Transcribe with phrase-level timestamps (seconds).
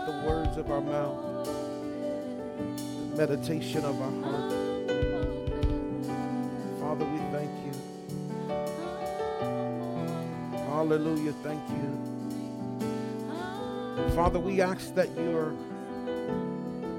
[0.00, 1.44] let the words of our mouth,
[2.66, 4.52] the meditation of our heart,
[6.80, 7.72] Father, we thank you.
[10.68, 11.32] Hallelujah.
[11.42, 11.98] Thank you.
[14.14, 15.52] Father, we ask that you're,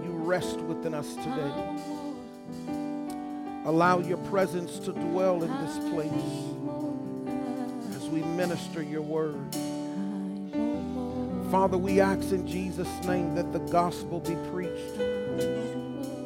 [0.04, 1.52] you rest within us today.
[3.66, 6.12] Allow your presence to dwell in this place
[7.96, 9.55] as we minister your word.
[11.52, 14.98] Father, we ask in Jesus' name that the gospel be preached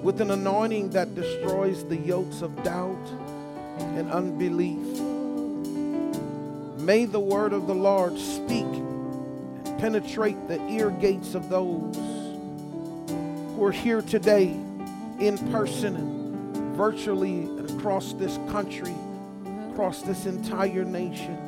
[0.04, 3.10] with an anointing that destroys the yokes of doubt
[3.80, 4.78] and unbelief.
[6.80, 13.64] May the word of the Lord speak and penetrate the ear gates of those who
[13.64, 14.56] are here today
[15.20, 18.94] in person and virtually and across this country,
[19.72, 21.42] across this entire nation.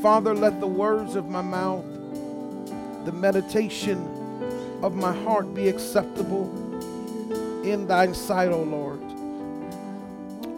[0.00, 1.84] Father, let the words of my mouth,
[3.08, 3.98] the meditation
[4.82, 6.44] of my heart be acceptable
[7.64, 9.00] in thine sight, O Lord.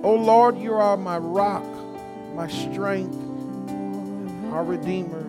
[0.03, 1.62] O Lord, you are my rock
[2.34, 3.15] my strength,
[4.53, 5.25] our Redeemer.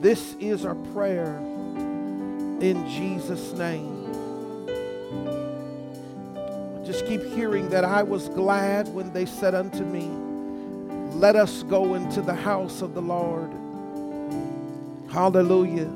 [0.00, 1.36] This is our prayer
[2.60, 4.06] in Jesus' name.
[6.86, 10.08] Just keep hearing that I was glad when they said unto me,
[11.18, 13.50] Let us go into the house of the Lord.
[15.10, 15.90] Hallelujah.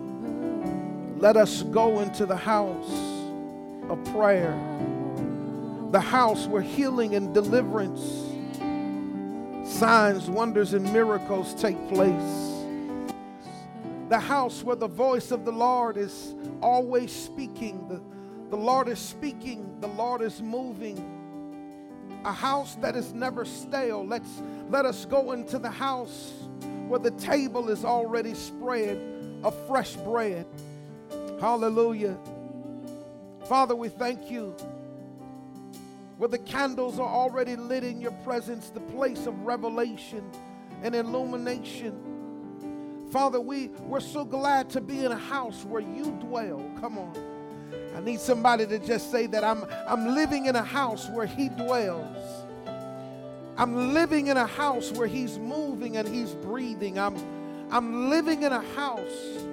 [1.19, 2.91] Let us go into the house
[3.91, 4.59] of prayer,
[5.91, 8.01] the house where healing and deliverance
[9.71, 12.65] signs, wonders, and miracles take place.
[14.09, 17.89] The house where the voice of the Lord is always speaking.
[17.89, 18.01] The,
[18.51, 19.81] the Lord is speaking.
[19.81, 21.09] The Lord is moving.
[22.25, 24.07] A house that is never stale.
[24.07, 26.33] Let's let us go into the house
[26.93, 29.01] where the table is already spread
[29.43, 30.45] of fresh bread.
[31.41, 32.19] Hallelujah.
[33.49, 34.55] Father, we thank you
[36.19, 40.23] where the candles are already lit in your presence, the place of revelation
[40.83, 43.09] and illumination.
[43.11, 46.63] Father, we, we're so glad to be in a house where you dwell.
[46.79, 47.17] Come on.
[47.97, 51.49] I need somebody to just say that I'm, I'm living in a house where he
[51.49, 52.42] dwells.
[53.57, 56.99] I'm living in a house where he's moving and he's breathing.
[56.99, 57.17] I'm,
[57.71, 59.45] I'm living in a house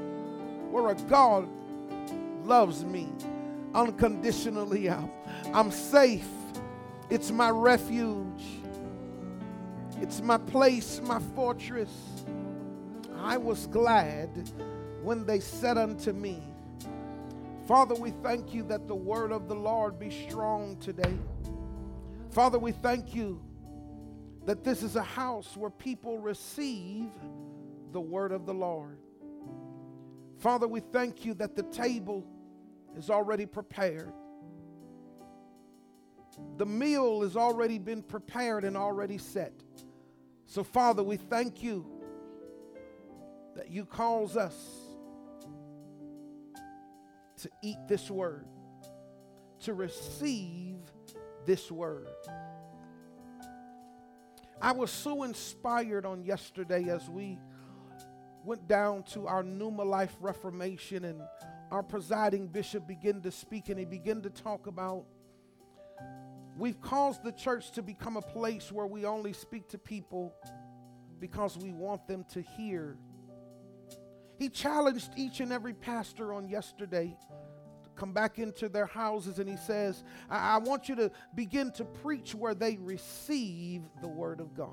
[0.71, 1.47] where a God
[2.45, 3.09] loves me
[3.73, 4.89] unconditionally.
[4.89, 5.11] I'm,
[5.53, 6.27] I'm safe.
[7.09, 8.43] It's my refuge.
[10.01, 11.91] It's my place, my fortress.
[13.17, 14.29] I was glad
[15.03, 16.41] when they said unto me,
[17.67, 21.17] Father, we thank you that the word of the Lord be strong today.
[22.31, 23.41] Father, we thank you
[24.45, 27.11] that this is a house where people receive
[27.91, 28.99] the word of the Lord.
[30.39, 32.25] Father, we thank you that the table
[32.95, 34.13] is already prepared.
[36.57, 39.53] The meal has already been prepared and already set.
[40.45, 41.85] So, Father, we thank you
[43.55, 44.55] that you cause us
[47.41, 48.45] to eat this word,
[49.61, 50.77] to receive
[51.45, 52.07] this word.
[54.61, 57.39] I was so inspired on yesterday as we
[58.43, 61.21] went down to our Pneuma Life Reformation and
[61.71, 65.05] our presiding bishop began to speak and he began to talk about
[66.57, 70.33] we've caused the church to become a place where we only speak to people
[71.21, 72.97] because we want them to hear.
[74.37, 77.15] He challenged each and every pastor on yesterday
[77.99, 81.83] come back into their houses and he says, I, I want you to begin to
[81.83, 84.69] preach where they receive the word of God.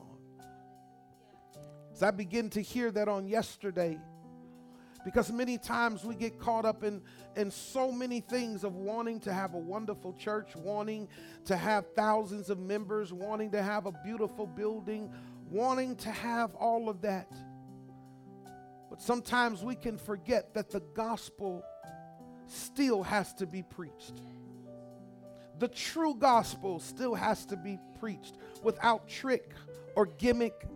[1.92, 3.98] As I begin to hear that on yesterday,
[5.04, 7.00] because many times we get caught up in,
[7.36, 11.08] in so many things of wanting to have a wonderful church, wanting
[11.44, 15.10] to have thousands of members, wanting to have a beautiful building,
[15.48, 17.32] wanting to have all of that.
[18.90, 21.64] But sometimes we can forget that the gospel
[22.46, 24.20] still has to be preached.
[25.58, 29.52] The true gospel still has to be preached without trick
[29.94, 30.66] or gimmick,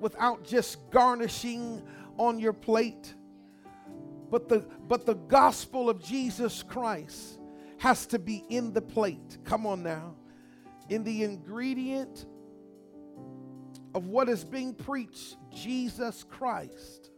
[0.00, 1.82] without just garnishing
[2.16, 3.14] on your plate.
[4.30, 7.38] But the, but the gospel of Jesus Christ
[7.78, 9.38] has to be in the plate.
[9.44, 10.16] Come on now.
[10.88, 12.26] In the ingredient
[13.94, 17.10] of what is being preached, Jesus Christ,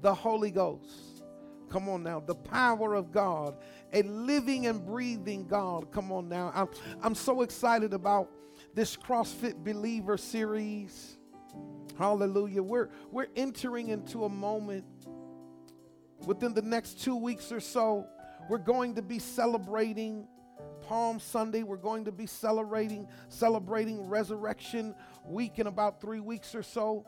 [0.00, 1.09] the Holy Ghost.
[1.70, 2.20] Come on now.
[2.20, 3.56] The power of God,
[3.92, 5.90] a living and breathing God.
[5.92, 6.50] Come on now.
[6.54, 6.68] I'm,
[7.00, 8.28] I'm so excited about
[8.74, 11.16] this CrossFit Believer series.
[11.96, 12.62] Hallelujah.
[12.62, 14.84] We're, we're entering into a moment
[16.26, 18.06] within the next two weeks or so.
[18.48, 20.26] We're going to be celebrating
[20.82, 21.62] Palm Sunday.
[21.62, 24.94] We're going to be celebrating celebrating Resurrection
[25.24, 27.06] Week in about three weeks or so.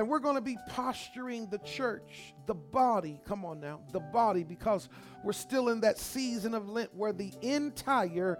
[0.00, 4.44] And we're going to be posturing the church, the body, come on now, the body,
[4.44, 4.88] because
[5.22, 8.38] we're still in that season of Lent where the entire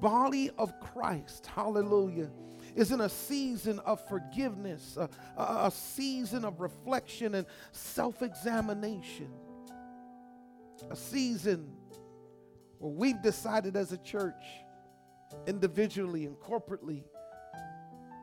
[0.00, 2.28] body of Christ, hallelujah,
[2.74, 5.08] is in a season of forgiveness, a,
[5.40, 9.30] a, a season of reflection and self examination,
[10.90, 11.72] a season
[12.80, 14.42] where we've decided as a church,
[15.46, 17.04] individually and corporately,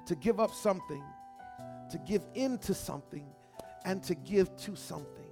[0.05, 1.01] to give up something
[1.93, 3.27] to give into something
[3.85, 5.29] and to give to something.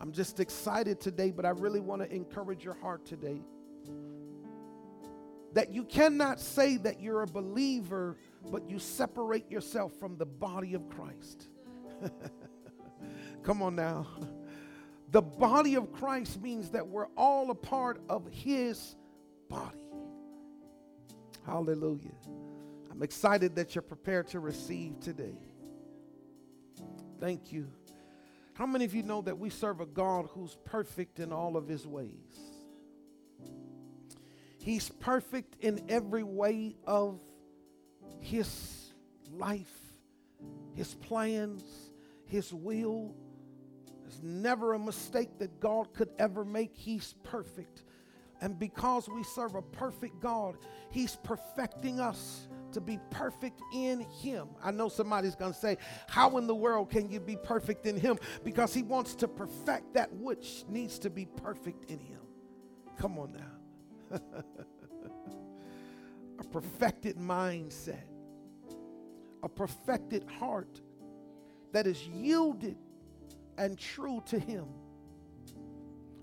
[0.00, 3.40] I'm just excited today, but I really want to encourage your heart today
[5.52, 8.18] that you cannot say that you're a believer,
[8.52, 11.48] but you separate yourself from the body of Christ.
[13.42, 14.06] Come on now.
[15.10, 18.94] The body of Christ means that we're all a part of his
[19.48, 19.76] body.
[21.44, 22.14] Hallelujah.
[22.90, 25.38] I'm excited that you're prepared to receive today.
[27.20, 27.68] Thank you.
[28.54, 31.68] How many of you know that we serve a God who's perfect in all of
[31.68, 32.50] his ways?
[34.58, 37.20] He's perfect in every way of
[38.20, 38.92] his
[39.32, 39.72] life,
[40.74, 41.62] his plans,
[42.26, 43.14] his will.
[44.02, 46.72] There's never a mistake that God could ever make.
[46.74, 47.84] He's perfect.
[48.40, 50.56] And because we serve a perfect God,
[50.90, 54.48] He's perfecting us to be perfect in Him.
[54.62, 55.76] I know somebody's going to say,
[56.08, 58.18] How in the world can you be perfect in Him?
[58.44, 62.20] Because He wants to perfect that which needs to be perfect in Him.
[62.96, 64.18] Come on now.
[66.38, 68.08] a perfected mindset,
[69.42, 70.80] a perfected heart
[71.72, 72.76] that is yielded
[73.58, 74.66] and true to Him.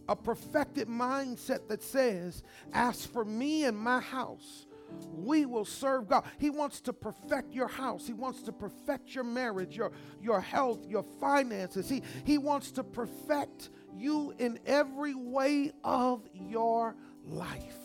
[0.09, 2.41] A perfected mindset that says,
[2.73, 4.65] As for me and my house,
[5.13, 6.25] we will serve God.
[6.37, 8.05] He wants to perfect your house.
[8.07, 9.91] He wants to perfect your marriage, your,
[10.21, 11.89] your health, your finances.
[11.89, 16.95] He, he wants to perfect you in every way of your
[17.25, 17.77] life.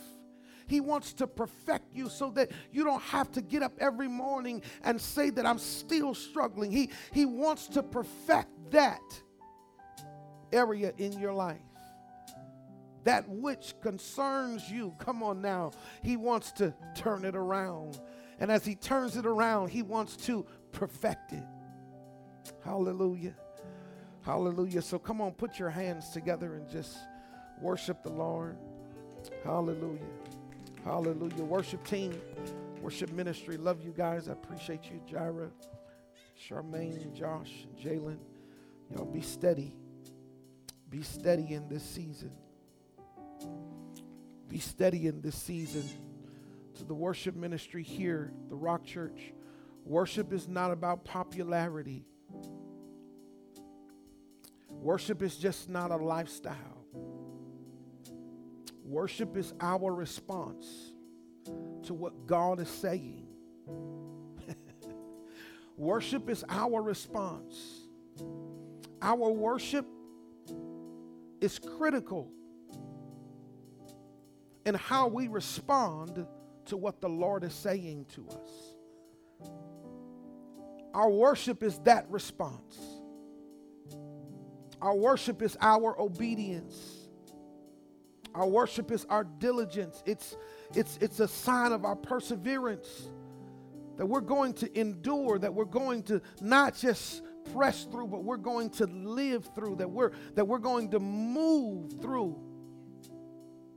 [0.66, 4.62] He wants to perfect you so that you don't have to get up every morning
[4.84, 6.70] and say that I'm still struggling.
[6.70, 9.00] He, he wants to perfect that
[10.52, 11.71] area in your life
[13.04, 14.94] that which concerns you.
[14.98, 15.72] Come on now.
[16.02, 18.00] He wants to turn it around.
[18.38, 21.44] And as he turns it around, he wants to perfect it.
[22.64, 23.34] Hallelujah.
[24.22, 24.82] Hallelujah.
[24.82, 26.96] So come on, put your hands together and just
[27.60, 28.56] worship the Lord.
[29.44, 30.00] Hallelujah.
[30.84, 31.44] Hallelujah.
[31.44, 32.20] Worship team,
[32.80, 33.56] worship ministry.
[33.56, 34.28] Love you guys.
[34.28, 35.50] I appreciate you, Jira,
[36.48, 38.18] Charmaine, Josh, Jalen.
[38.90, 39.74] Y'all be steady.
[40.90, 42.32] Be steady in this season.
[44.48, 45.88] Be steady in this season.
[46.76, 49.32] To the worship ministry here, the Rock Church,
[49.84, 52.06] worship is not about popularity.
[54.68, 56.86] Worship is just not a lifestyle.
[58.84, 60.66] Worship is our response
[61.84, 63.26] to what God is saying.
[65.76, 67.56] worship is our response.
[69.00, 69.86] Our worship
[71.40, 72.30] is critical
[74.64, 76.26] and how we respond
[76.66, 79.48] to what the Lord is saying to us.
[80.94, 82.78] Our worship is that response.
[84.80, 87.08] Our worship is our obedience.
[88.34, 90.02] Our worship is our diligence.
[90.06, 90.36] It's,
[90.74, 93.08] it's, it's a sign of our perseverance
[93.96, 98.36] that we're going to endure, that we're going to not just press through, but we're
[98.36, 102.38] going to live through, that we're, that we're going to move through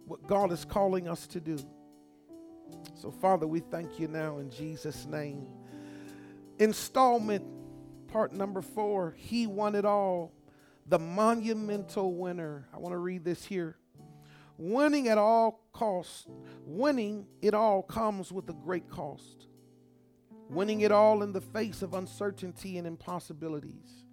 [0.06, 1.58] what God is calling us to do.
[2.94, 5.48] So, Father, we thank you now in Jesus' name.
[6.60, 7.44] Installment
[8.08, 10.34] part number four He won it all.
[10.88, 12.68] The monumental winner.
[12.74, 13.78] I want to read this here.
[14.58, 16.28] Winning at all costs,
[16.64, 19.48] winning it all comes with a great cost.
[20.48, 24.05] Winning it all in the face of uncertainty and impossibilities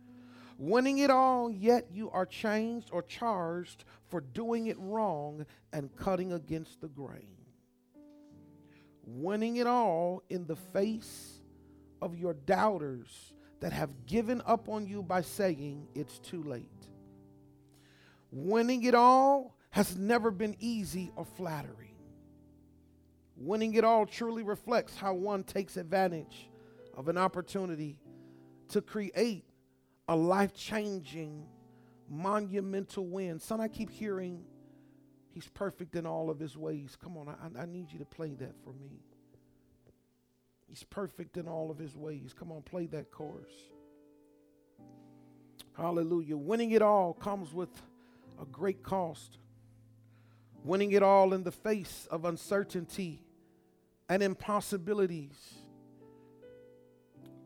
[0.63, 6.33] winning it all, yet you are changed or charged for doing it wrong and cutting
[6.33, 7.37] against the grain.
[9.05, 11.41] Winning it all in the face
[12.01, 16.87] of your doubters that have given up on you by saying it's too late.
[18.31, 21.97] Winning it all has never been easy or flattering.
[23.37, 26.49] Winning it all truly reflects how one takes advantage
[26.97, 27.99] of an opportunity
[28.69, 29.45] to create
[30.09, 31.47] a life changing,
[32.09, 33.39] monumental win.
[33.39, 34.45] Son, I keep hearing
[35.33, 36.97] he's perfect in all of his ways.
[37.03, 39.01] Come on, I, I need you to play that for me.
[40.69, 42.35] He's perfect in all of his ways.
[42.39, 43.53] Come on, play that chorus.
[45.77, 46.37] Hallelujah.
[46.37, 47.71] Winning it all comes with
[48.41, 49.39] a great cost.
[50.65, 53.23] Winning it all in the face of uncertainty
[54.09, 55.55] and impossibilities.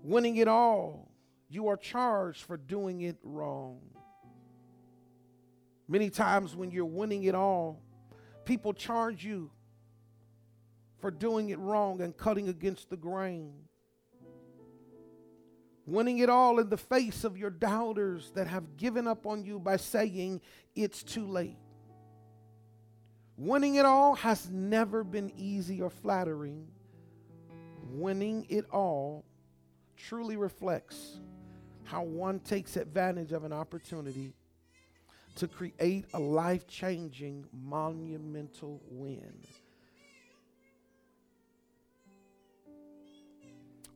[0.02, 1.08] Winning it all,
[1.48, 3.80] you are charged for doing it wrong.
[5.88, 7.80] Many times when you're winning it all,
[8.44, 9.50] people charge you
[10.98, 13.52] for doing it wrong and cutting against the grain.
[15.86, 19.60] Winning it all in the face of your doubters that have given up on you
[19.60, 20.40] by saying
[20.74, 21.58] it's too late.
[23.36, 26.66] Winning it all has never been easy or flattering.
[27.90, 29.24] Winning it all
[29.96, 31.20] truly reflects
[31.86, 34.34] how one takes advantage of an opportunity
[35.36, 39.32] to create a life changing, monumental win.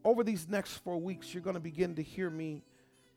[0.04, 2.62] over these next four weeks, you're going to begin to hear me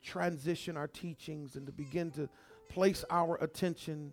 [0.02, 2.28] transition our teachings and to begin to
[2.68, 4.12] place our attention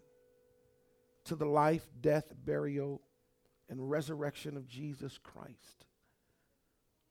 [1.25, 3.01] to the life, death, burial,
[3.70, 5.86] and resurrection of Jesus Christ.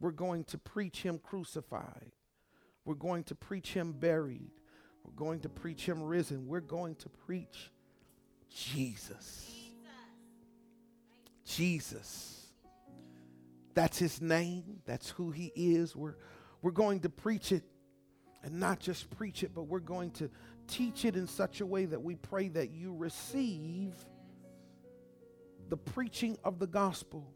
[0.01, 2.13] We're going to preach him crucified.
[2.85, 4.51] We're going to preach him buried.
[5.05, 6.47] We're going to preach him risen.
[6.47, 7.71] We're going to preach
[8.49, 9.51] Jesus.
[11.45, 12.47] Jesus.
[13.75, 14.81] That's his name.
[14.85, 15.95] That's who he is.
[15.95, 16.17] We're,
[16.63, 17.65] we're going to preach it
[18.43, 20.31] and not just preach it, but we're going to
[20.67, 23.95] teach it in such a way that we pray that you receive
[25.69, 27.27] the preaching of the gospel.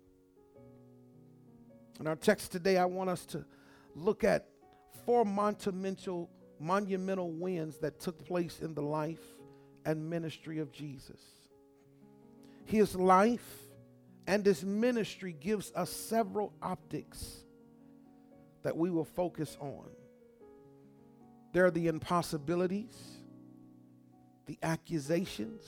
[2.01, 3.45] In our text today, I want us to
[3.95, 4.49] look at
[5.05, 9.21] four monumental, monumental wins that took place in the life
[9.85, 11.21] and ministry of Jesus.
[12.65, 13.65] His life
[14.27, 17.45] and his ministry gives us several optics
[18.63, 19.85] that we will focus on.
[21.53, 22.97] There are the impossibilities,
[24.47, 25.63] the accusations.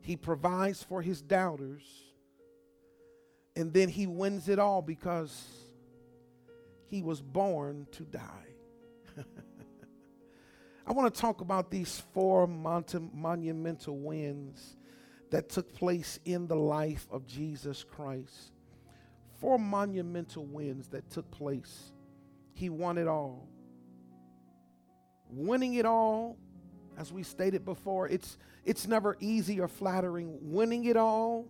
[0.00, 1.82] He provides for his doubters,
[3.56, 5.44] and then he wins it all because
[6.88, 8.54] he was born to die.
[10.86, 14.76] I want to talk about these four monumental wins
[15.30, 18.52] that took place in the life of Jesus Christ.
[19.38, 21.92] Four monumental wins that took place.
[22.54, 23.48] He won it all.
[25.30, 26.38] Winning it all,
[26.96, 30.38] as we stated before, it's, it's never easy or flattering.
[30.40, 31.48] Winning it all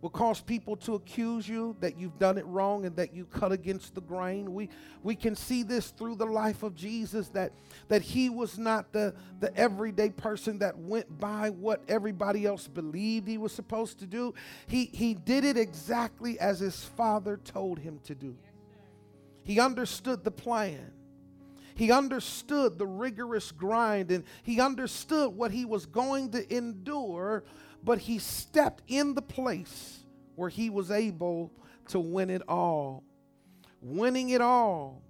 [0.00, 3.52] will cause people to accuse you that you've done it wrong and that you cut
[3.52, 4.54] against the grain.
[4.54, 4.70] We,
[5.02, 7.52] we can see this through the life of Jesus that,
[7.88, 13.28] that he was not the, the everyday person that went by what everybody else believed
[13.28, 14.32] he was supposed to do.
[14.66, 18.36] He, he did it exactly as his father told him to do.
[19.44, 20.92] He understood the plan.
[21.74, 27.42] He understood the rigorous grind and he understood what he was going to endure
[27.82, 30.00] but he stepped in the place
[30.36, 31.52] where he was able
[31.88, 33.04] to win it all.
[33.82, 35.02] Winning it all.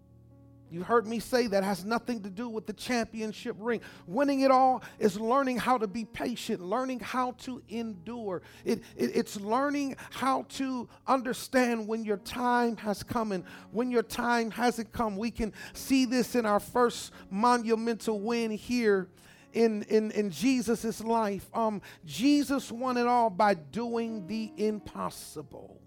[0.70, 3.80] You heard me say that has nothing to do with the championship ring.
[4.06, 8.42] Winning it all is learning how to be patient, learning how to endure.
[8.64, 14.04] It, it, it's learning how to understand when your time has come and when your
[14.04, 15.16] time hasn't come.
[15.16, 19.08] We can see this in our first monumental win here
[19.52, 21.48] in, in, in Jesus' life.
[21.54, 25.80] Um, Jesus won it all by doing the impossible.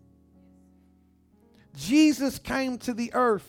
[1.76, 3.48] Jesus came to the earth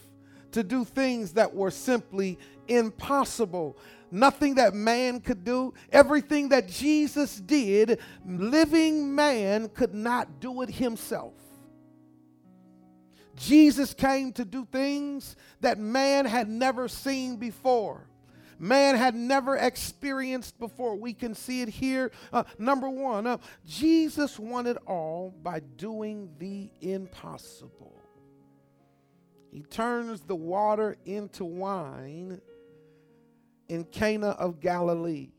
[0.53, 3.77] to do things that were simply impossible.
[4.11, 5.75] Nothing that man could do.
[5.91, 11.35] Everything that Jesus did, living man could not do it himself.
[13.37, 18.07] Jesus came to do things that man had never seen before
[18.59, 20.97] man had never experienced before.
[20.97, 22.13] We can see it here.
[22.33, 28.01] Uh, number one, uh, Jesus won it all by doing the impossible.
[29.51, 32.41] He turns the water into wine
[33.69, 35.31] in Cana of Galilee.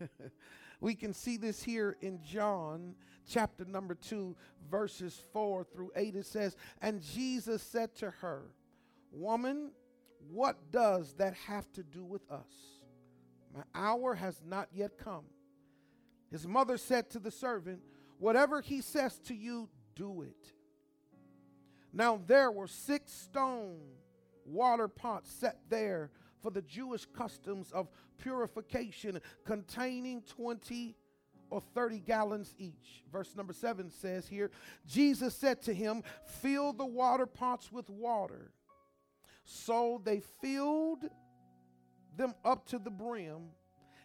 [0.80, 2.94] we can see this here in John
[3.28, 4.34] chapter number 2,
[4.70, 6.16] verses 4 through 8.
[6.16, 8.42] It says, And Jesus said to her,
[9.12, 9.70] Woman,
[10.28, 12.80] what does that have to do with us?
[13.54, 15.24] My hour has not yet come.
[16.30, 17.80] His mother said to the servant,
[18.18, 20.52] Whatever he says to you, do it.
[21.92, 23.78] Now there were six stone
[24.44, 26.10] water pots set there
[26.42, 30.96] for the Jewish customs of purification, containing 20
[31.50, 33.04] or 30 gallons each.
[33.12, 34.50] Verse number 7 says here
[34.86, 36.02] Jesus said to him,
[36.40, 38.52] Fill the water pots with water.
[39.52, 41.10] So they filled
[42.16, 43.50] them up to the brim.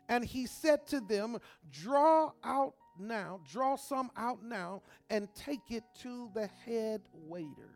[0.10, 1.38] And he said to them,
[1.72, 7.70] Draw out now, draw some out now, and take it to the head waiter.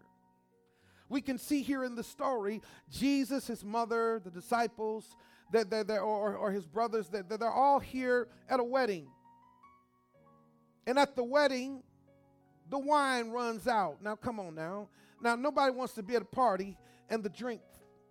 [1.09, 5.15] We can see here in the story Jesus, his mother, the disciples,
[5.51, 9.07] that they're, they're, or, or his brothers, that they're, they're all here at a wedding.
[10.87, 11.83] And at the wedding,
[12.67, 14.01] the wine runs out.
[14.01, 14.89] Now, come on now.
[15.21, 16.75] Now, nobody wants to be at a party
[17.09, 17.61] and the drink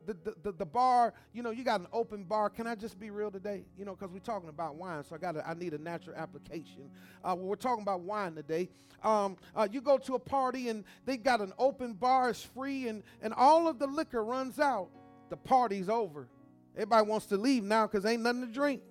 [0.09, 2.49] the, the, the, bar, you know, you got an open bar.
[2.49, 3.64] Can I just be real today?
[3.76, 6.90] You know, because we're talking about wine, so I got I need a natural application.
[7.23, 8.71] Uh, well, we're talking about wine today.
[9.02, 12.88] Um, uh, you go to a party and they got an open bar, it's free,
[12.88, 14.88] and, and all of the liquor runs out.
[15.28, 16.28] The party's over.
[16.75, 18.83] Everybody wants to leave now because ain't nothing to drink.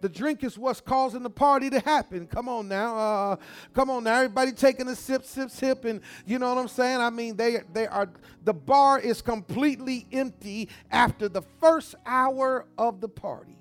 [0.00, 2.26] The drink is what's causing the party to happen.
[2.26, 2.96] Come on now.
[2.96, 3.36] Uh,
[3.74, 4.16] come on now.
[4.16, 5.84] Everybody taking a sip, sip, sip.
[5.84, 7.00] And you know what I'm saying?
[7.00, 8.08] I mean, they, they are,
[8.44, 13.56] the bar is completely empty after the first hour of the party.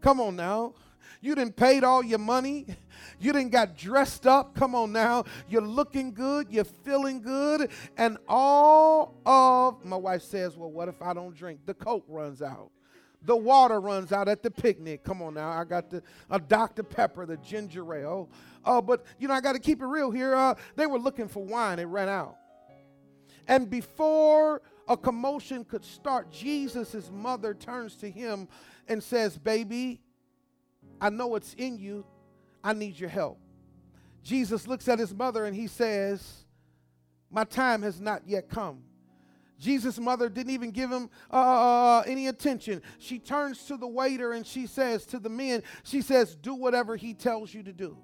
[0.00, 0.74] Come on now.
[1.20, 2.66] You didn't paid all your money.
[3.18, 4.54] You didn't got dressed up.
[4.54, 5.24] Come on now.
[5.48, 6.46] You're looking good.
[6.50, 7.70] You're feeling good.
[7.98, 11.60] And all of, my wife says, well, what if I don't drink?
[11.66, 12.70] The Coke runs out
[13.22, 15.04] the water runs out at the picnic.
[15.04, 16.82] Come on now, I got the a Dr.
[16.82, 18.28] Pepper, the ginger ale.
[18.64, 20.34] Uh, but you know, I got to keep it real here.
[20.34, 22.36] Uh, they were looking for wine, it ran out.
[23.46, 28.48] And before a commotion could start, Jesus' mother turns to him
[28.88, 30.00] and says, Baby,
[31.00, 32.04] I know it's in you.
[32.62, 33.38] I need your help.
[34.22, 36.44] Jesus looks at his mother and he says,
[37.30, 38.82] My time has not yet come.
[39.60, 42.80] Jesus' mother didn't even give him uh, uh, uh, any attention.
[42.98, 46.96] She turns to the waiter and she says to the men, she says, Do whatever
[46.96, 47.98] he tells you to do.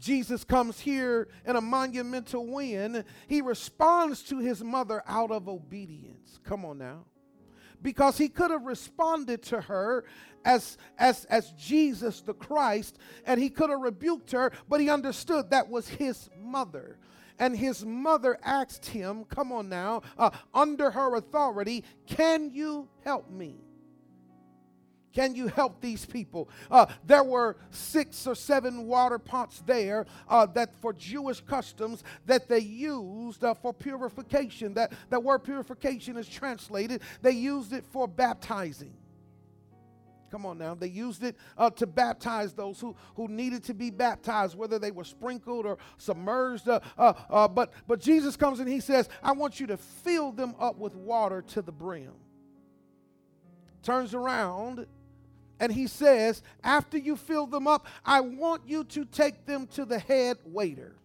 [0.00, 3.04] Jesus comes here in a monumental win.
[3.28, 6.40] He responds to his mother out of obedience.
[6.44, 7.04] Come on now.
[7.80, 10.04] Because he could have responded to her
[10.44, 15.50] as, as, as Jesus the Christ, and he could have rebuked her, but he understood
[15.50, 16.98] that was his mother.
[17.38, 23.30] And his mother asked him, Come on now, uh, under her authority, can you help
[23.30, 23.56] me?
[25.14, 26.48] Can you help these people?
[26.70, 32.48] Uh, there were six or seven water pots there uh, that for Jewish customs that
[32.48, 34.74] they used uh, for purification.
[34.74, 37.00] That, that word purification is translated.
[37.22, 38.92] They used it for baptizing.
[40.34, 40.74] Come on now.
[40.74, 44.90] They used it uh, to baptize those who, who needed to be baptized, whether they
[44.90, 46.68] were sprinkled or submerged.
[46.68, 50.32] Uh, uh, uh, but, but Jesus comes and he says, I want you to fill
[50.32, 52.14] them up with water to the brim.
[53.84, 54.88] Turns around
[55.60, 59.84] and he says, After you fill them up, I want you to take them to
[59.84, 60.96] the head waiter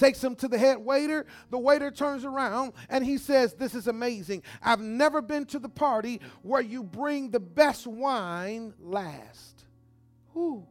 [0.00, 1.26] takes him to the head waiter.
[1.50, 4.42] The waiter turns around and he says, This is amazing.
[4.62, 9.66] I've never been to the party where you bring the best wine last.
[10.32, 10.66] Whew.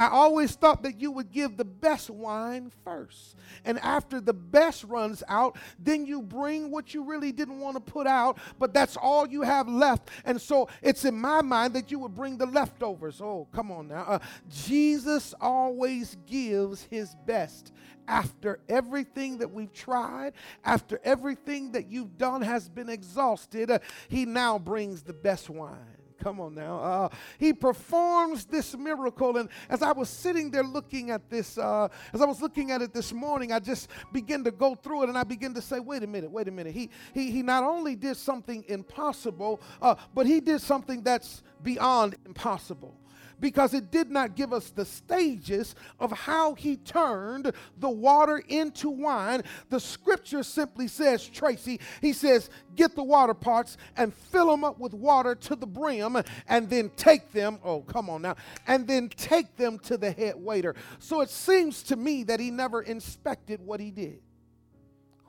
[0.00, 3.36] I always thought that you would give the best wine first.
[3.66, 7.80] And after the best runs out, then you bring what you really didn't want to
[7.80, 10.08] put out, but that's all you have left.
[10.24, 13.20] And so it's in my mind that you would bring the leftovers.
[13.20, 14.04] Oh, come on now.
[14.08, 17.70] Uh, Jesus always gives his best
[18.08, 20.32] after everything that we've tried,
[20.64, 25.99] after everything that you've done has been exhausted, uh, he now brings the best wine.
[26.20, 26.78] Come on now.
[26.78, 29.38] Uh, he performs this miracle.
[29.38, 32.82] And as I was sitting there looking at this, uh, as I was looking at
[32.82, 35.80] it this morning, I just began to go through it and I began to say,
[35.80, 36.74] wait a minute, wait a minute.
[36.74, 42.16] He, he, he not only did something impossible, uh, but he did something that's beyond
[42.26, 42.94] impossible
[43.40, 48.90] because it did not give us the stages of how he turned the water into
[48.90, 49.42] wine.
[49.68, 54.78] The scripture simply says, Tracy, he says, get the water pots and fill them up
[54.78, 56.16] with water to the brim
[56.48, 60.34] and then take them, oh, come on now, and then take them to the head
[60.36, 60.74] waiter.
[60.98, 64.20] So it seems to me that he never inspected what he did.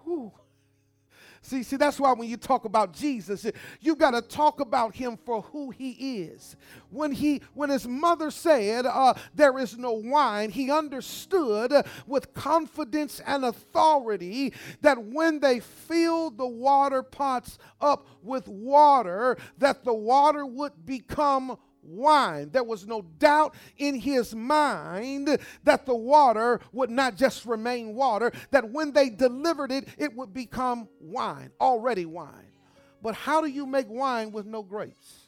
[0.04, 0.32] Whew.
[1.43, 3.47] See, see, that's why when you talk about Jesus,
[3.80, 6.56] you got to talk about him for who he is.
[6.91, 11.73] When he, when his mother said, uh, "There is no wine," he understood
[12.06, 19.84] with confidence and authority that when they filled the water pots up with water, that
[19.84, 21.58] the water would become
[21.91, 22.49] wine.
[22.51, 28.32] There was no doubt in his mind that the water would not just remain water,
[28.51, 32.51] that when they delivered it, it would become wine, already wine.
[33.01, 35.20] But how do you make wine with no grapes?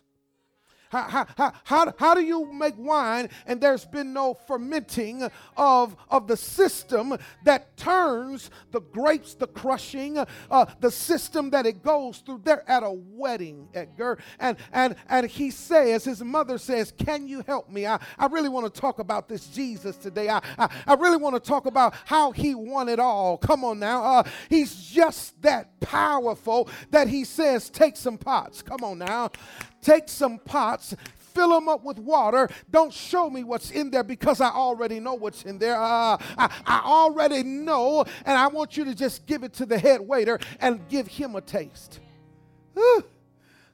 [0.94, 5.28] How, how, how, how, do you make wine and there's been no fermenting
[5.58, 11.82] of, of the system that turns the grapes, the crushing, uh, the system that it
[11.82, 12.42] goes through?
[12.44, 14.20] They're at a wedding, Edgar.
[14.40, 17.88] And, and, and he says, his mother says, Can you help me?
[17.88, 20.30] I, I really want to talk about this Jesus today.
[20.30, 23.40] I, I, I really want to talk about how he won it all.
[23.40, 24.04] Come on now.
[24.04, 28.62] Uh, he's just that powerful that he says, Take some pots.
[28.62, 29.32] Come on now.
[29.84, 32.50] Take some pots, fill them up with water.
[32.72, 35.76] Don't show me what's in there because I already know what's in there.
[35.76, 39.78] Uh, I, I already know, and I want you to just give it to the
[39.78, 42.00] head waiter and give him a taste.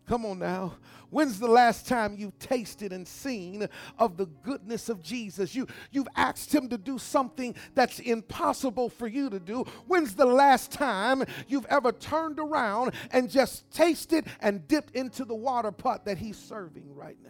[0.08, 0.74] Come on now.
[1.10, 3.68] When's the last time you've tasted and seen
[3.98, 5.56] of the goodness of Jesus?
[5.56, 9.64] You, you've asked him to do something that's impossible for you to do.
[9.88, 15.36] When's the last time you've ever turned around and just tasted and dipped into the
[15.36, 17.30] water pot that he's serving right now?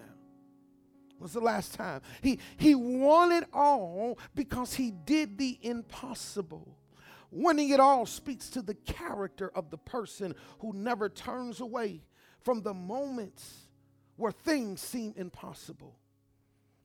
[1.20, 2.02] was the last time?
[2.22, 6.78] He, he won it all because he did the impossible.
[7.32, 12.02] Winning it all speaks to the character of the person who never turns away
[12.42, 13.68] from the moments
[14.19, 15.95] where things seem impossible.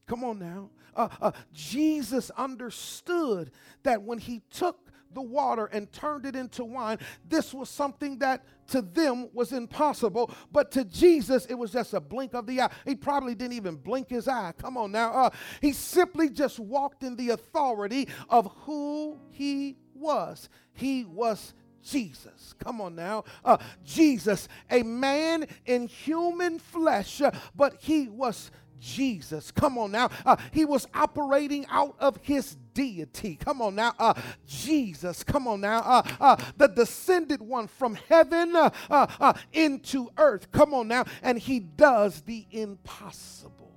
[0.06, 0.70] Come on now.
[0.94, 3.50] Uh, uh, Jesus understood
[3.82, 4.78] that when he took
[5.12, 10.30] the water and turned it into wine, this was something that to them was impossible,
[10.52, 12.70] but to Jesus it was just a blink of the eye.
[12.84, 14.52] He probably didn't even blink his eye.
[14.58, 15.12] Come on now.
[15.12, 20.48] Uh, he simply just walked in the authority of who he was.
[20.72, 22.54] He was Jesus.
[22.58, 23.24] Come on now.
[23.44, 29.50] Uh, Jesus, a man in human flesh, uh, but he was Jesus.
[29.50, 30.10] Come on now.
[30.26, 33.36] Uh, he was operating out of his deity.
[33.36, 33.92] Come on now.
[33.98, 34.14] Uh,
[34.46, 35.24] Jesus.
[35.24, 35.78] Come on now.
[35.78, 40.50] Uh, uh, the descended one from heaven uh, uh, uh, into earth.
[40.52, 41.04] Come on now.
[41.22, 43.72] And he does the impossible.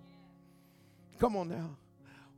[1.19, 1.77] Come on now.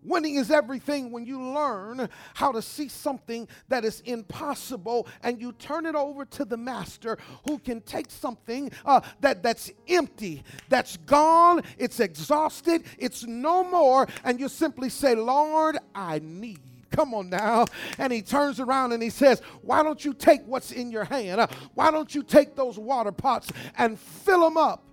[0.03, 5.51] Winning is everything when you learn how to see something that is impossible and you
[5.53, 10.97] turn it over to the master who can take something uh, that, that's empty, that's
[10.97, 16.59] gone, it's exhausted, it's no more, and you simply say, Lord, I need.
[16.91, 17.65] Come on now.
[17.97, 21.39] And he turns around and he says, Why don't you take what's in your hand?
[21.39, 24.83] Uh, why don't you take those water pots and fill them up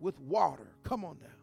[0.00, 0.68] with water?
[0.84, 1.39] Come on now.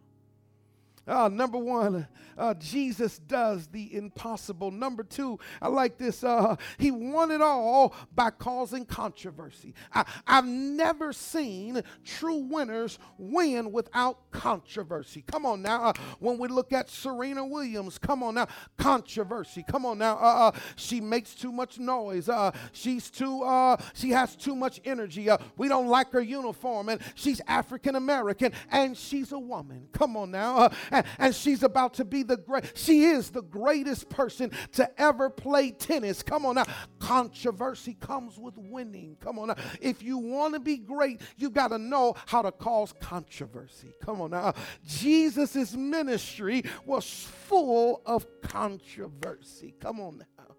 [1.08, 2.06] Uh, number one,
[2.38, 4.72] uh, Jesus does the impossible.
[4.72, 6.24] Number two, I like this.
[6.24, 9.74] Uh, he won it all by causing controversy.
[9.94, 15.24] I, have never seen true winners win without controversy.
[15.26, 15.86] Come on now.
[15.86, 18.48] Uh, when we look at Serena Williams, come on now.
[18.78, 19.64] Controversy.
[19.68, 20.18] Come on now.
[20.18, 22.30] Uh, uh, she makes too much noise.
[22.74, 23.46] she's too.
[23.94, 25.30] she has too much energy.
[25.56, 29.88] we don't like her uniform, and she's African American, and she's a woman.
[29.94, 30.70] Come on now.
[31.18, 35.72] And, she's about to be the great, she is the greatest person to ever play
[35.72, 36.24] tennis.
[36.24, 36.66] Come on now.
[37.00, 39.18] Controversy comes with winning.
[39.22, 39.56] Come on now.
[39.82, 43.94] If you want to be great, you got to know how to cause controversy.
[44.04, 44.54] Come on now.
[44.86, 49.76] Jesus' ministry was full of controversy.
[49.80, 50.56] Come on now.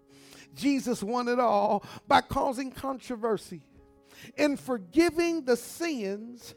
[0.55, 3.61] Jesus won it all by causing controversy
[4.37, 6.55] in forgiving the sins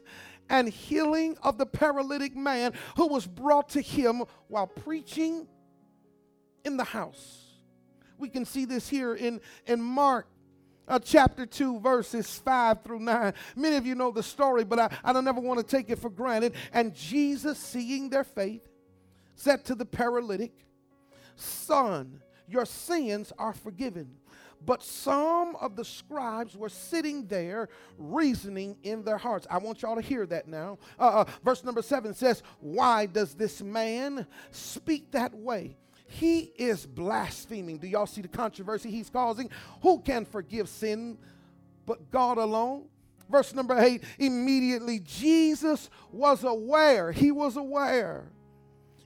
[0.53, 5.47] and healing of the paralytic man who was brought to him while preaching
[6.63, 7.47] in the house.
[8.19, 10.27] We can see this here in, in Mark
[10.87, 13.33] uh, chapter 2, verses 5 through 9.
[13.55, 15.97] Many of you know the story, but I, I don't ever want to take it
[15.97, 16.53] for granted.
[16.71, 18.67] And Jesus, seeing their faith,
[19.35, 20.53] said to the paralytic,
[21.35, 24.17] Son, your sins are forgiven.
[24.65, 29.45] But some of the scribes were sitting there reasoning in their hearts.
[29.49, 30.77] I want y'all to hear that now.
[30.99, 35.77] Uh, uh, verse number seven says, Why does this man speak that way?
[36.05, 37.79] He is blaspheming.
[37.79, 39.49] Do y'all see the controversy he's causing?
[39.81, 41.17] Who can forgive sin
[41.85, 42.85] but God alone?
[43.29, 48.31] Verse number eight immediately Jesus was aware, he was aware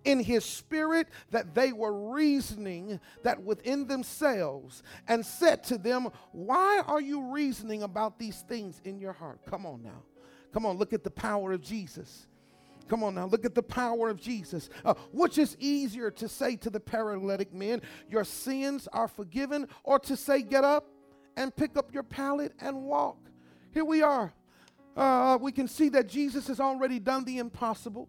[0.08, 6.82] in his spirit that they were reasoning that within themselves and said to them, Why
[6.88, 9.42] are you reasoning about these things in your heart?
[9.46, 10.04] Come on now.
[10.54, 12.26] Come on, look at the power of Jesus.
[12.88, 14.70] Come on now, look at the power of Jesus.
[14.86, 20.00] Uh, which is easier to say to the paralytic man, Your sins are forgiven, or
[20.00, 20.88] to say, Get up
[21.36, 23.18] and pick up your pallet and walk?
[23.74, 24.34] Here we are.
[24.96, 28.08] Uh, we can see that Jesus has already done the impossible.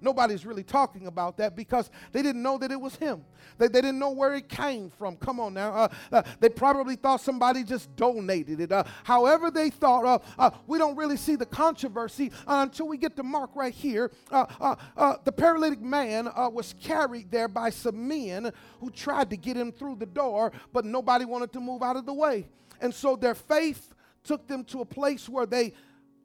[0.00, 3.24] Nobody's really talking about that because they didn't know that it was him.
[3.58, 5.16] They, they didn't know where it came from.
[5.16, 5.72] Come on now.
[5.74, 8.72] Uh, uh, they probably thought somebody just donated it.
[8.72, 12.96] Uh, however, they thought, uh, uh, we don't really see the controversy uh, until we
[12.96, 14.10] get to Mark right here.
[14.30, 19.96] the paralytic man was carried there by some men who tried to get him through
[19.96, 22.48] the door, but nobody wanted to move out of the way.
[22.80, 25.72] And so their faith took them to a place where they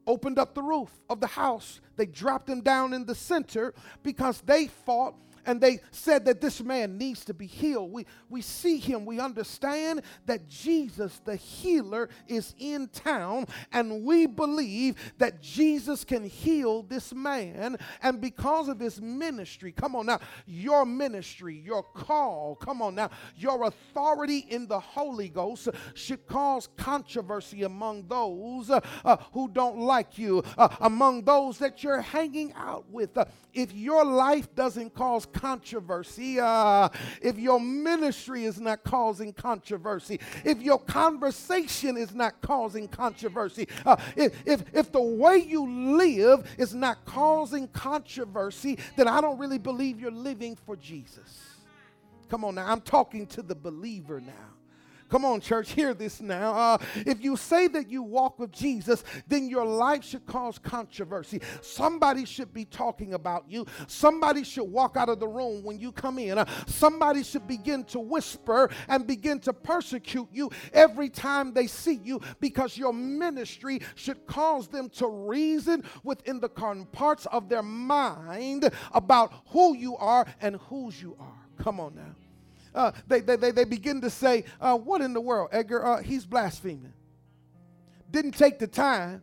[0.06, 1.80] opened up the roof of the house.
[1.96, 5.14] They dropped him down in the center because they thought
[5.46, 7.92] and they said that this man needs to be healed.
[7.92, 14.26] We, we see him, we understand that Jesus, the healer, is in town, and we
[14.26, 17.76] believe that Jesus can heal this man.
[18.02, 23.10] And because of his ministry, come on now, your ministry, your call, come on now,
[23.36, 29.78] your authority in the Holy Ghost should cause controversy among those uh, uh, who don't
[29.78, 33.16] like you, uh, among those that you're hanging out with.
[33.16, 36.88] Uh, if your life doesn't cause controversy, uh,
[37.20, 43.96] if your ministry is not causing controversy, if your conversation is not causing controversy, uh,
[44.16, 49.58] if, if, if the way you live is not causing controversy, then I don't really
[49.58, 51.42] believe you're living for Jesus.
[52.28, 54.53] Come on now, I'm talking to the believer now.
[55.08, 56.52] Come on, church, hear this now.
[56.52, 61.40] Uh, if you say that you walk with Jesus, then your life should cause controversy.
[61.60, 63.66] Somebody should be talking about you.
[63.86, 66.38] Somebody should walk out of the room when you come in.
[66.38, 72.00] Uh, somebody should begin to whisper and begin to persecute you every time they see
[72.02, 76.48] you because your ministry should cause them to reason within the
[76.92, 81.46] parts of their mind about who you are and whose you are.
[81.62, 82.23] Come on now
[82.74, 85.84] uh, they, they, they, they begin to say, uh, What in the world, Edgar?
[85.84, 86.92] Uh, he's blaspheming.
[88.10, 89.22] Didn't take the time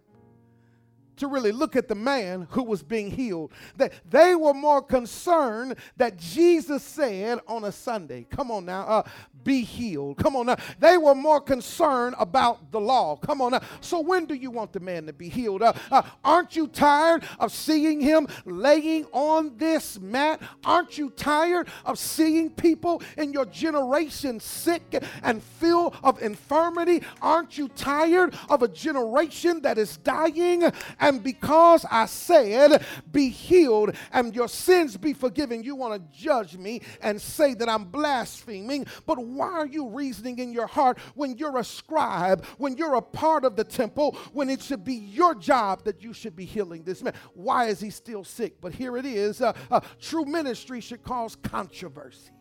[1.18, 3.52] to really look at the man who was being healed.
[3.78, 9.04] That they were more concerned that Jesus said on a Sunday, come on now, uh,
[9.44, 10.18] be healed.
[10.18, 10.58] Come on now.
[10.80, 13.16] They were more concerned about the law.
[13.16, 13.62] Come on now.
[13.80, 15.62] So when do you want the man to be healed?
[15.62, 20.42] Uh, uh, aren't you tired of seeing him laying on this mat?
[20.64, 27.04] Aren't you tired of seeing people in your generation sick and full of infirmity?
[27.22, 30.72] Aren't you tired of a generation that is dying?
[31.00, 36.58] And because I said, be healed and your sins be forgiven, you want to judge
[36.58, 38.86] me and say that I'm blaspheming.
[39.06, 43.02] But why are you reasoning in your heart when you're a scribe, when you're a
[43.02, 46.84] part of the temple, when it should be your job that you should be healing
[46.84, 47.14] this man?
[47.34, 48.60] Why is he still sick?
[48.62, 52.32] But here it is uh, uh, true ministry should cause controversy.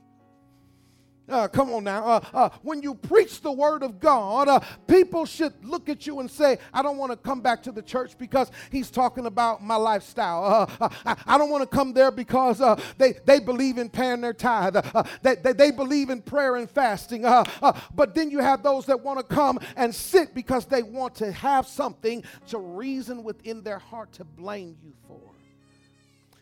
[1.30, 2.04] Uh, come on now.
[2.04, 6.20] Uh, uh, when you preach the word of God, uh, people should look at you
[6.20, 9.62] and say, I don't want to come back to the church because he's talking about
[9.62, 10.68] my lifestyle.
[10.80, 12.60] Uh, uh, I, don't want to come there because
[12.98, 14.76] they, they believe in paying their tithe.
[15.22, 17.22] they, they, they, believe in prayer and fasting.
[17.22, 21.30] but then you have those that want to come and sit because they want to
[21.30, 25.20] have something to reason within their heart to blame you for.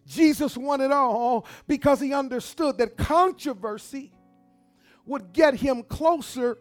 [0.07, 4.11] Jesus wanted all because he understood that controversy
[5.09, 6.59] would get him closer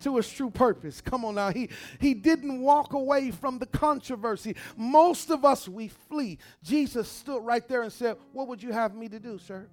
[0.00, 1.00] to his true purpose.
[1.00, 1.50] Come on now.
[1.50, 4.56] He, he didn't walk away from the controversy.
[4.76, 6.38] Most of us, we flee.
[6.62, 9.68] Jesus stood right there and said, What would you have me to do, sir?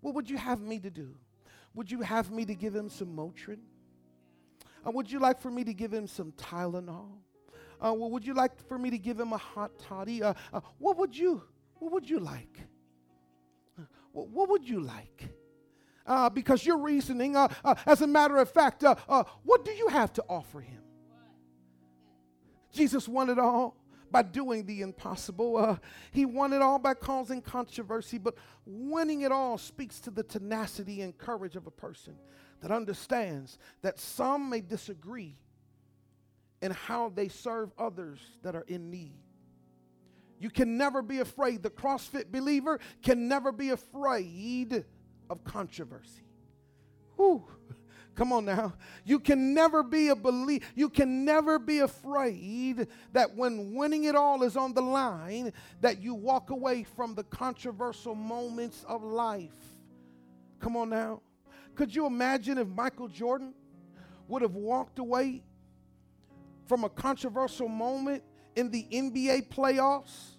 [0.00, 1.14] What would you have me to do?
[1.74, 3.60] Would you have me to give him some Motrin?
[4.84, 7.12] Uh, would you like for me to give him some Tylenol?
[7.80, 10.22] Uh, well, would you like for me to give him a hot toddy?
[10.22, 11.42] Uh, uh, what would you,
[11.78, 12.58] what would you like?
[13.78, 15.28] Uh, what would you like?
[16.06, 17.36] Uh, because you're reasoning.
[17.36, 20.60] Uh, uh, as a matter of fact, uh, uh, what do you have to offer
[20.60, 20.82] him?
[22.72, 23.76] Jesus won it all
[24.10, 25.56] by doing the impossible.
[25.56, 25.76] Uh,
[26.10, 28.34] he won it all by causing controversy, but
[28.66, 32.14] winning it all speaks to the tenacity and courage of a person
[32.60, 35.36] that understands that some may disagree
[36.60, 39.18] in how they serve others that are in need.
[40.38, 41.62] You can never be afraid.
[41.62, 44.84] The CrossFit believer can never be afraid
[45.32, 46.22] of controversy.
[47.16, 47.44] Whew.
[48.14, 48.74] Come on now.
[49.04, 50.64] You can never be a believe.
[50.74, 56.02] You can never be afraid that when winning it all is on the line, that
[56.02, 59.56] you walk away from the controversial moments of life.
[60.60, 61.22] Come on now.
[61.74, 63.54] Could you imagine if Michael Jordan
[64.28, 65.42] would have walked away
[66.66, 68.22] from a controversial moment
[68.56, 70.36] in the NBA playoffs?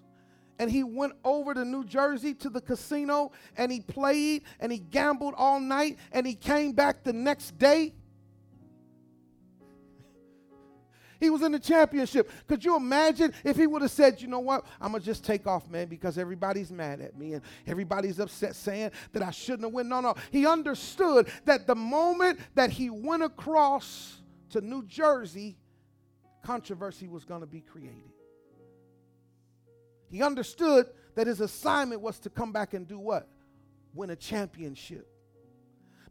[0.59, 4.79] And he went over to New Jersey to the casino and he played and he
[4.79, 7.93] gambled all night and he came back the next day.
[11.19, 12.29] He was in the championship.
[12.47, 15.23] Could you imagine if he would have said, you know what, I'm going to just
[15.23, 19.63] take off, man, because everybody's mad at me and everybody's upset saying that I shouldn't
[19.63, 19.87] have won.
[19.87, 20.15] No, no.
[20.31, 25.55] He understood that the moment that he went across to New Jersey,
[26.43, 28.12] controversy was going to be created.
[30.13, 33.27] He understood that his assignment was to come back and do what?
[33.95, 35.07] Win a championship.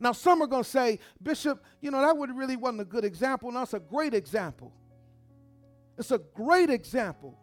[0.01, 3.53] Now, some are going to say, Bishop, you know, that really wasn't a good example.
[3.53, 4.73] Now, it's a great example.
[5.97, 7.38] It's a great example.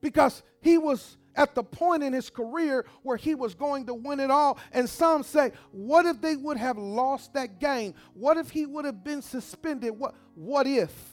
[0.00, 4.18] Because he was at the point in his career where he was going to win
[4.18, 4.58] it all.
[4.72, 7.94] And some say, what if they would have lost that game?
[8.12, 9.96] What if he would have been suspended?
[9.96, 11.11] What, what if?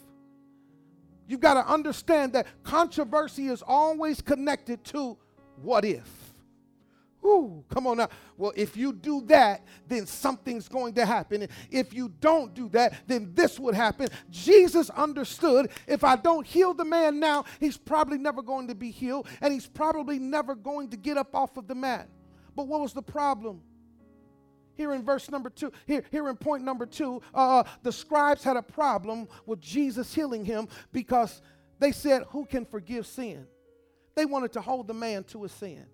[1.30, 5.15] You've got to understand that controversy is always connected to
[5.62, 6.10] what if.
[7.24, 8.10] Ooh, come on now.
[8.36, 11.48] Well, if you do that, then something's going to happen.
[11.70, 14.08] If you don't do that, then this would happen.
[14.32, 18.89] Jesus understood if I don't heal the man now, he's probably never going to be
[18.89, 22.10] healed, and he's probably never going to get up off of the mat.
[22.56, 23.62] But what was the problem?
[24.80, 28.56] Here in verse number two, here, here in point number two, uh, the scribes had
[28.56, 31.42] a problem with Jesus healing him because
[31.80, 33.46] they said, Who can forgive sin?
[34.15, 35.86] They wanted to hold the man to his sin.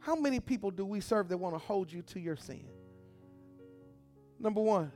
[0.00, 2.66] How many people do we serve that want to hold you to your sin?
[4.40, 4.90] Number one,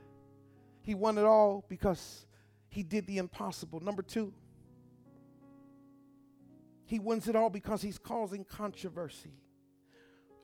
[0.81, 2.25] he won it all because
[2.67, 3.79] he did the impossible.
[3.79, 4.33] Number two,
[6.83, 9.31] he wins it all because he's causing controversy.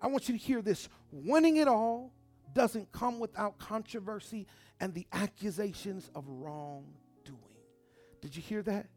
[0.01, 0.89] I want you to hear this.
[1.11, 2.13] Winning it all
[2.53, 4.47] doesn't come without controversy
[4.79, 7.39] and the accusations of wrongdoing.
[8.21, 8.87] Did you hear that?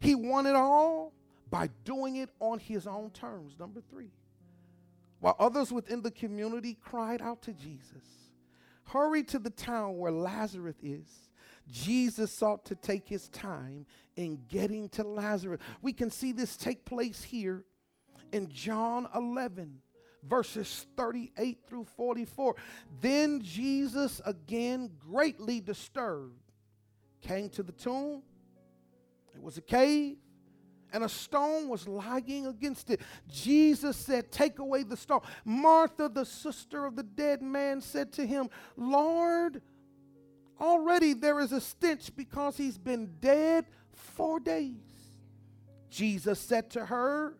[0.00, 1.12] He won it all
[1.50, 3.58] by doing it on his own terms.
[3.58, 4.10] Number three.
[5.20, 8.04] While others within the community cried out to Jesus,
[8.84, 11.30] hurry to the town where Lazarus is.
[11.70, 15.60] Jesus sought to take his time in getting to Lazarus.
[15.82, 17.64] We can see this take place here
[18.32, 19.80] in John 11
[20.28, 22.54] verses 38 through 44.
[23.00, 26.52] Then Jesus, again greatly disturbed,
[27.20, 28.22] came to the tomb.
[29.34, 30.16] It was a cave,
[30.92, 33.00] and a stone was lying against it.
[33.28, 35.20] Jesus said, Take away the stone.
[35.44, 39.60] Martha, the sister of the dead man, said to him, Lord,
[40.60, 44.74] already there is a stench because he's been dead four days.
[45.90, 47.36] Jesus said to her,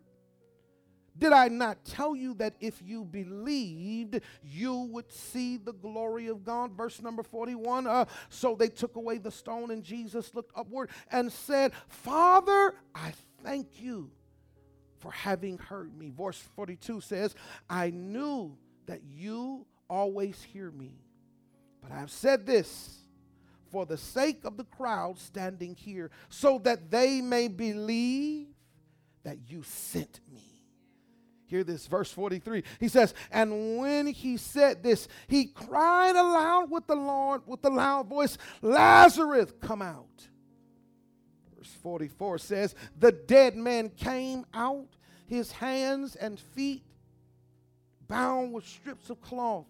[1.17, 6.43] did I not tell you that if you believed, you would see the glory of
[6.43, 6.71] God?
[6.73, 7.87] Verse number 41.
[7.87, 13.13] Uh, so they took away the stone, and Jesus looked upward and said, Father, I
[13.43, 14.11] thank you
[14.99, 16.11] for having heard me.
[16.15, 17.35] Verse 42 says,
[17.69, 20.99] I knew that you always hear me,
[21.81, 22.97] but I have said this
[23.71, 28.47] for the sake of the crowd standing here, so that they may believe
[29.23, 30.46] that you sent me.
[31.47, 32.63] Hear this, verse 43.
[32.79, 37.69] He says, And when he said this, he cried aloud with the Lord, with the
[37.69, 40.27] loud voice, Lazarus, come out.
[41.57, 44.89] Verse 44 says, The dead man came out,
[45.25, 46.83] his hands and feet
[48.09, 49.67] bound with strips of cloth,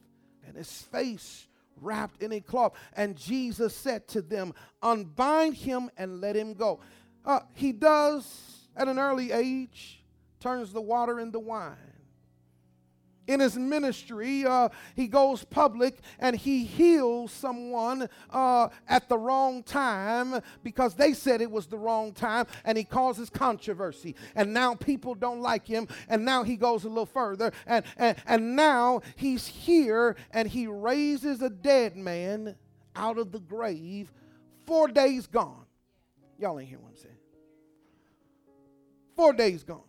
[0.48, 1.48] and his face
[1.80, 2.74] wrapped in a cloth.
[2.94, 6.80] And Jesus said to them, Unbind him and let him go.
[7.24, 10.02] Uh, he does, at an early age,
[10.48, 11.76] turns the water into wine.
[13.28, 19.62] In his ministry, uh, he goes public and he heals someone uh, at the wrong
[19.62, 24.16] time because they said it was the wrong time and he causes controversy.
[24.36, 25.90] And now people don't like him.
[26.08, 27.52] And now he goes a little further.
[27.66, 32.56] And, and, and now he's here and he raises a dead man
[32.96, 34.13] out of the grave,
[34.65, 35.65] four days gone.
[36.40, 37.15] Y'all ain't hear what I'm saying.
[39.17, 39.82] Four days gone.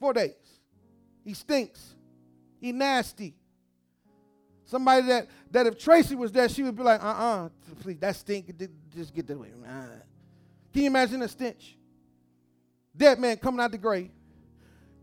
[0.00, 0.32] Four days.
[1.22, 1.94] He stinks.
[2.58, 3.36] He nasty.
[4.64, 7.48] Somebody that, that if Tracy was there, she would be like, uh-uh,
[7.82, 8.52] please, that stink,
[8.94, 9.50] just get that away.
[10.72, 11.76] Can you imagine the stench?
[12.96, 14.10] Dead man coming out the grave.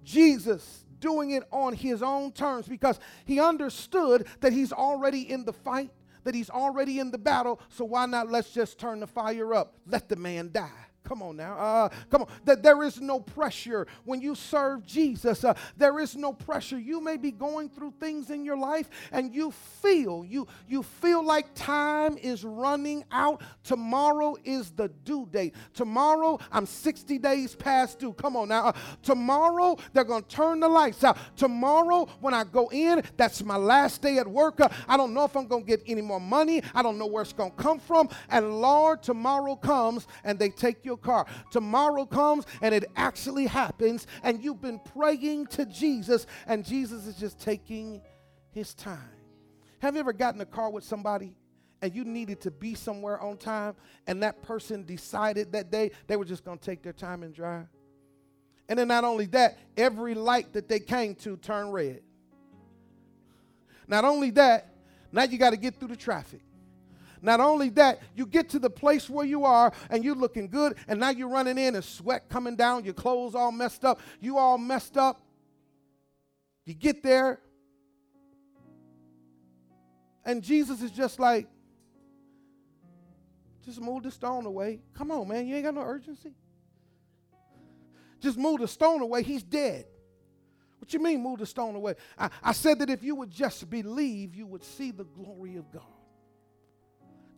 [0.04, 5.54] Jesus doing it on his own terms because he understood that he's already in the
[5.54, 5.91] fight,
[6.24, 7.60] that he's already in the battle.
[7.70, 9.76] So why not let's just turn the fire up?
[9.86, 10.87] Let the man die.
[11.08, 11.58] Come on now.
[11.58, 12.28] Uh, come on.
[12.43, 15.45] That there is no pressure when you serve Jesus.
[15.45, 16.78] Uh, there is no pressure.
[16.78, 21.24] You may be going through things in your life and you feel you you feel
[21.24, 23.41] like time is running out.
[23.64, 25.55] Tomorrow is the due date.
[25.74, 28.12] Tomorrow I'm 60 days past due.
[28.12, 28.66] Come on now.
[28.66, 31.18] Uh, tomorrow they're going to turn the lights out.
[31.38, 34.60] Tomorrow when I go in, that's my last day at work.
[34.60, 36.62] Uh, I don't know if I'm going to get any more money.
[36.76, 38.10] I don't know where it's going to come from.
[38.28, 41.26] And Lord, tomorrow comes and they take your car.
[41.52, 47.16] Tomorrow comes and it actually happens, and you've been praying to Jesus, and Jesus is
[47.16, 48.02] just taking
[48.52, 49.00] his time.
[49.80, 51.38] Have you ever gotten a car with somebody
[51.82, 53.76] and you needed to be somewhere on time,
[54.08, 57.34] and that person decided that day they were just going to take their time and
[57.34, 57.68] drive?
[58.70, 62.02] And then not only that, every light that they came to turned red.
[63.88, 64.74] Not only that,
[65.12, 66.41] now you got to get through the traffic.
[67.22, 70.76] Not only that, you get to the place where you are and you're looking good,
[70.88, 74.38] and now you're running in and sweat coming down, your clothes all messed up, you
[74.38, 75.22] all messed up.
[76.65, 77.39] You get there,
[80.26, 81.47] and Jesus is just like,
[83.63, 84.82] just move the stone away.
[84.93, 86.34] Come on, man, you ain't got no urgency.
[88.20, 89.24] Just move the stone away.
[89.24, 89.86] He's dead.
[90.80, 91.95] What you mean, move the stone away?
[92.18, 95.72] I, I said that if you would just believe, you would see the glory of
[95.72, 95.84] God.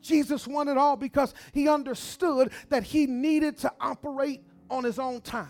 [0.02, 5.22] Jesus won it all because he understood that he needed to operate on his own
[5.22, 5.48] time.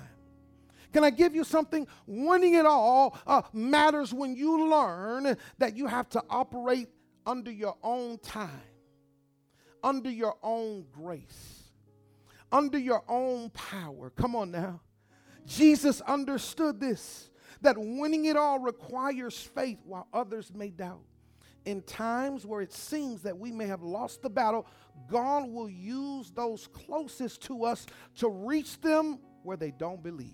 [0.91, 1.87] Can I give you something?
[2.07, 6.89] Winning it all uh, matters when you learn that you have to operate
[7.25, 8.49] under your own time,
[9.83, 11.63] under your own grace,
[12.51, 14.09] under your own power.
[14.09, 14.81] Come on now.
[15.45, 17.29] Jesus understood this
[17.61, 21.03] that winning it all requires faith while others may doubt
[21.69, 24.65] in times where it seems that we may have lost the battle,
[25.07, 30.33] God will use those closest to us to reach them where they don't believe.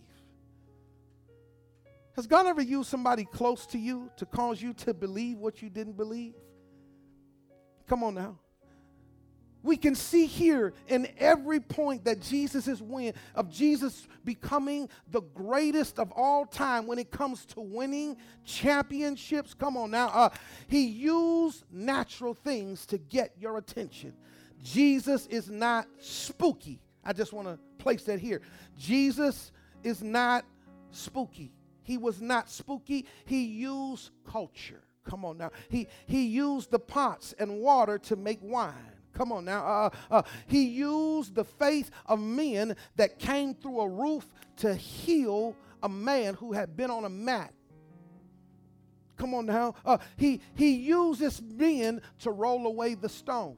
[2.16, 5.70] Has God ever used somebody close to you to cause you to believe what you
[5.70, 6.36] didn't believe?
[7.88, 8.40] Come on now
[9.66, 15.22] we can see here in every point that Jesus is win of Jesus becoming the
[15.22, 19.54] greatest of all time when it comes to winning championships.
[19.56, 20.30] Come on now, uh,
[20.68, 24.14] he used natural things to get your attention.
[24.64, 26.80] Jesus is not spooky.
[27.04, 28.42] I just want to place that here.
[28.78, 29.52] Jesus
[29.84, 30.46] is not
[30.92, 31.52] spooky.
[31.84, 33.06] He was not spooky.
[33.26, 34.82] He used culture.
[35.04, 35.52] Come on now.
[35.70, 38.95] He he used the pots and water to make wine.
[39.16, 39.66] Come on now.
[39.66, 44.26] Uh, uh, he used the faith of men that came through a roof
[44.58, 47.54] to heal a man who had been on a mat.
[49.18, 49.76] Come on now.
[49.86, 53.58] Uh, he, he uses men to roll away the stone.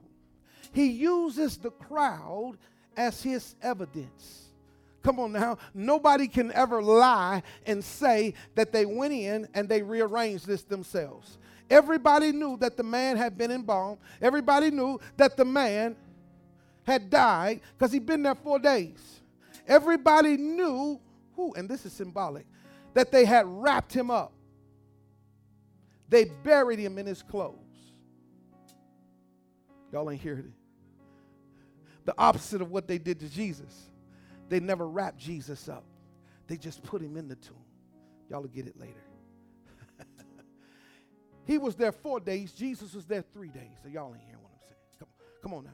[0.72, 2.58] He uses the crowd
[2.96, 4.44] as his evidence.
[5.02, 5.58] Come on now.
[5.74, 11.38] Nobody can ever lie and say that they went in and they rearranged this themselves.
[11.70, 14.00] Everybody knew that the man had been embalmed.
[14.22, 15.96] Everybody knew that the man
[16.84, 19.22] had died because he'd been there four days.
[19.68, 21.00] Everybody knew,
[21.36, 22.46] who, and this is symbolic,
[22.94, 24.32] that they had wrapped him up.
[26.10, 27.58] They buried him in his clothes.
[29.92, 30.54] Y'all ain't hearing it.
[32.06, 33.90] The opposite of what they did to Jesus.
[34.48, 35.84] They never wrapped Jesus up.
[36.48, 37.58] They just put him in the tomb.
[38.30, 39.07] Y'all will get it later.
[41.48, 42.52] He was there four days.
[42.52, 43.72] Jesus was there three days.
[43.82, 44.76] So y'all ain't hearing what I'm saying.
[45.00, 45.08] Come,
[45.42, 45.72] come on now.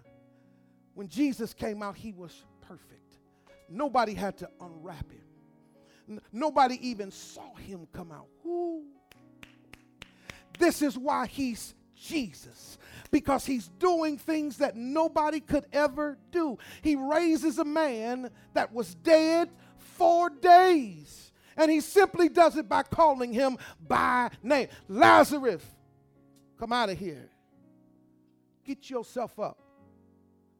[0.93, 3.17] When Jesus came out, he was perfect.
[3.67, 5.23] Nobody had to unwrap him.
[6.07, 8.27] N- nobody even saw him come out.
[8.45, 8.83] Ooh.
[10.59, 12.77] This is why he's Jesus
[13.09, 16.57] because he's doing things that nobody could ever do.
[16.81, 21.31] He raises a man that was dead four days.
[21.57, 24.67] And he simply does it by calling him by name.
[24.87, 25.63] Lazarus,
[26.59, 27.29] come out of here.
[28.65, 29.62] Get yourself up.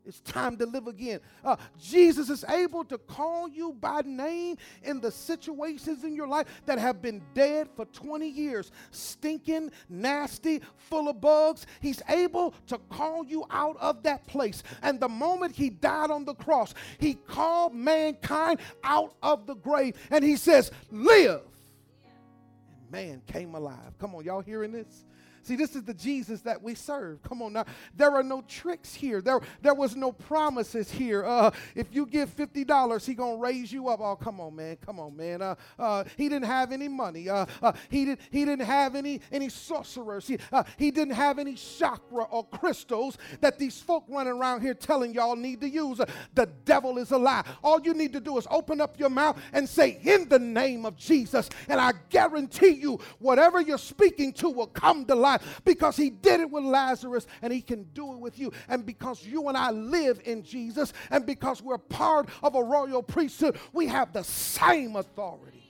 [0.05, 1.21] It's time to live again.
[1.45, 6.47] Uh, Jesus is able to call you by name in the situations in your life
[6.65, 11.65] that have been dead for 20 years, stinking, nasty, full of bugs.
[11.79, 14.61] He's able to call you out of that place.
[14.81, 19.95] And the moment he died on the cross, he called mankind out of the grave
[20.11, 21.41] and he says, Live.
[22.75, 23.97] And man came alive.
[23.99, 25.05] Come on, y'all hearing this?
[25.43, 27.21] See, this is the Jesus that we serve.
[27.21, 27.65] Come on now.
[27.95, 29.21] There are no tricks here.
[29.21, 31.25] There, there was no promises here.
[31.25, 33.99] Uh, if you give $50, he going to raise you up.
[33.99, 34.77] Oh, come on, man.
[34.85, 35.41] Come on, man.
[35.41, 37.27] Uh, uh, he didn't have any money.
[37.27, 40.27] Uh, uh, he, did, he didn't have any, any sorcerers.
[40.27, 44.73] He, uh, he didn't have any chakra or crystals that these folk running around here
[44.73, 45.99] telling y'all need to use.
[46.35, 47.43] the devil is a lie.
[47.61, 50.85] All you need to do is open up your mouth and say, in the name
[50.85, 51.49] of Jesus.
[51.67, 55.32] And I guarantee you, whatever you're speaking to will come to life
[55.63, 58.51] because he did it with Lazarus and he can do it with you.
[58.67, 63.03] And because you and I live in Jesus and because we're part of a royal
[63.03, 65.62] priesthood, we have the same authority.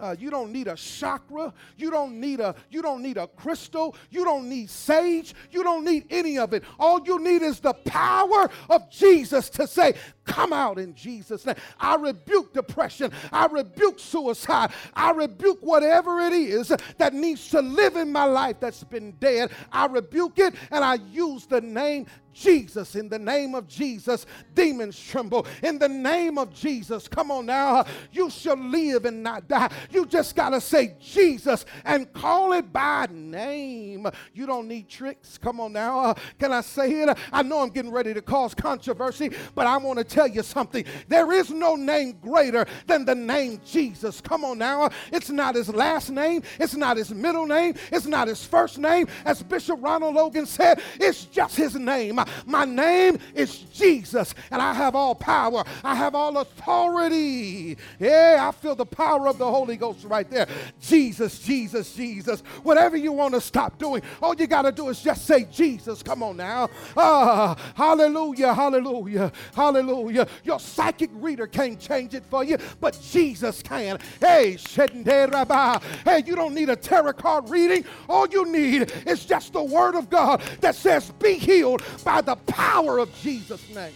[0.00, 1.52] Uh, you don't need a chakra.
[1.76, 3.94] You don't need a you don't need a crystal.
[4.10, 5.34] You don't need sage.
[5.50, 6.64] You don't need any of it.
[6.78, 9.94] All you need is the power of Jesus to say,
[10.24, 13.12] "Come out in Jesus' name." I rebuke depression.
[13.32, 14.72] I rebuke suicide.
[14.94, 19.50] I rebuke whatever it is that needs to live in my life that's been dead.
[19.72, 22.06] I rebuke it and I use the name
[22.40, 24.24] Jesus, in the name of Jesus,
[24.54, 25.46] demons tremble.
[25.62, 29.70] In the name of Jesus, come on now, you shall live and not die.
[29.90, 34.08] You just got to say Jesus and call it by name.
[34.32, 35.36] You don't need tricks.
[35.36, 36.14] Come on now.
[36.38, 37.18] Can I say it?
[37.30, 40.84] I know I'm getting ready to cause controversy, but I want to tell you something.
[41.08, 44.20] There is no name greater than the name Jesus.
[44.22, 44.88] Come on now.
[45.12, 49.08] It's not his last name, it's not his middle name, it's not his first name.
[49.26, 52.18] As Bishop Ronald Logan said, it's just his name.
[52.46, 55.64] My name is Jesus, and I have all power.
[55.84, 57.76] I have all authority.
[57.98, 60.46] Yeah, I feel the power of the Holy Ghost right there.
[60.80, 62.40] Jesus, Jesus, Jesus.
[62.62, 66.02] Whatever you want to stop doing, all you got to do is just say Jesus.
[66.02, 66.68] Come on now.
[66.96, 70.26] Ah, hallelujah, hallelujah, hallelujah.
[70.44, 73.98] Your psychic reader can't change it for you, but Jesus can.
[74.20, 77.84] Hey, hey, you don't need a tarot card reading.
[78.08, 82.34] All you need is just the word of God that says, Be healed by the
[82.34, 83.94] power of Jesus' name.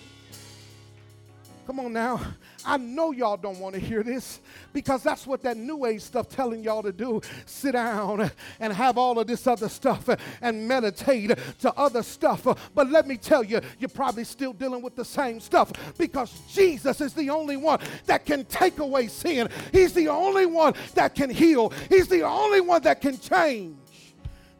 [1.66, 2.20] Come on now.
[2.64, 4.38] I know y'all don't want to hear this
[4.72, 7.20] because that's what that new age stuff telling y'all to do.
[7.44, 10.08] Sit down and have all of this other stuff
[10.40, 12.46] and meditate to other stuff.
[12.72, 17.00] But let me tell you, you're probably still dealing with the same stuff because Jesus
[17.00, 19.48] is the only one that can take away sin.
[19.72, 21.72] He's the only one that can heal.
[21.88, 23.76] He's the only one that can change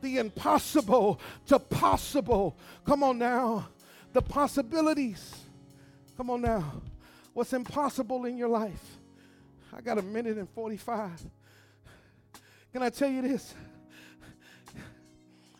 [0.05, 2.57] the impossible to possible.
[2.85, 3.69] Come on now.
[4.13, 5.35] The possibilities.
[6.17, 6.83] Come on now.
[7.33, 8.99] What's impossible in your life?
[9.77, 11.25] I got a minute and 45.
[12.73, 13.55] Can I tell you this?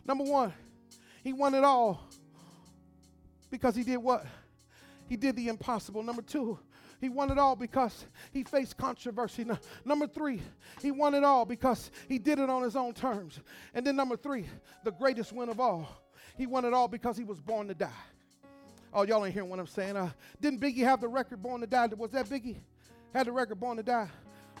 [0.05, 0.53] Number one,
[1.23, 2.07] he won it all
[3.49, 4.25] because he did what?
[5.09, 6.03] He did the impossible.
[6.03, 6.57] Number two,
[7.01, 9.43] he won it all because he faced controversy.
[9.43, 10.41] No, number three,
[10.81, 13.39] he won it all because he did it on his own terms.
[13.73, 14.45] And then number three,
[14.83, 15.87] the greatest win of all,
[16.37, 17.89] he won it all because he was born to die.
[18.93, 19.97] Oh, y'all ain't hearing what I'm saying.
[19.97, 21.87] Uh, didn't Biggie have the record Born to Die?
[21.97, 22.57] Was that Biggie?
[23.13, 24.09] Had the record Born to Die?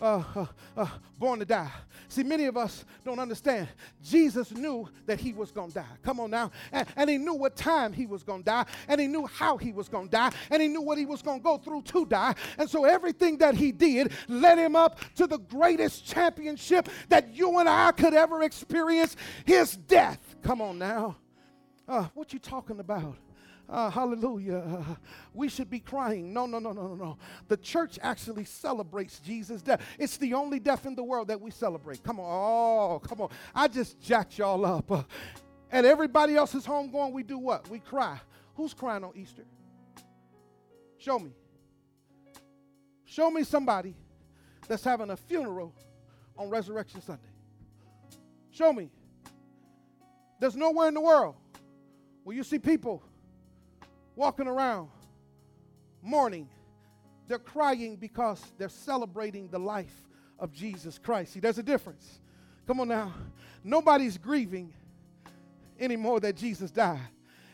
[0.01, 0.87] Uh, uh, uh,
[1.17, 1.71] born to die.
[2.07, 3.67] See, many of us don't understand.
[4.03, 5.85] Jesus knew that he was going to die.
[6.03, 6.51] Come on now.
[6.71, 9.57] And, and, he knew what time he was going to die, and he knew how
[9.57, 11.83] he was going to die, and he knew what he was going to go through
[11.83, 12.35] to die.
[12.57, 17.59] And so everything that he did led him up to the greatest championship that you
[17.59, 19.15] and I could ever experience
[19.45, 20.35] his death.
[20.43, 21.17] Come on now.
[21.87, 23.15] Uh, what you talking about?
[23.67, 24.85] Uh, hallelujah.
[25.33, 26.33] We should be crying.
[26.33, 27.17] No, no, no, no, no, no.
[27.47, 29.81] The church actually celebrates Jesus' death.
[29.97, 32.03] It's the only death in the world that we celebrate.
[32.03, 32.25] Come on.
[32.25, 33.29] Oh, come on.
[33.53, 35.09] I just jacked y'all up.
[35.71, 37.69] At everybody else's home going, we do what?
[37.69, 38.19] We cry.
[38.55, 39.45] Who's crying on Easter?
[40.97, 41.31] Show me.
[43.03, 43.95] Show me somebody
[44.67, 45.73] that's having a funeral
[46.37, 47.23] on Resurrection Sunday.
[48.51, 48.89] Show me.
[50.39, 51.35] There's nowhere in the world
[52.23, 53.03] where you see people
[54.15, 54.89] walking around
[56.01, 56.47] mourning.
[57.27, 60.07] They're crying because they're celebrating the life
[60.37, 61.33] of Jesus Christ.
[61.33, 62.19] See, there's a difference.
[62.67, 63.13] Come on now.
[63.63, 64.73] Nobody's grieving
[65.79, 66.99] anymore that Jesus died.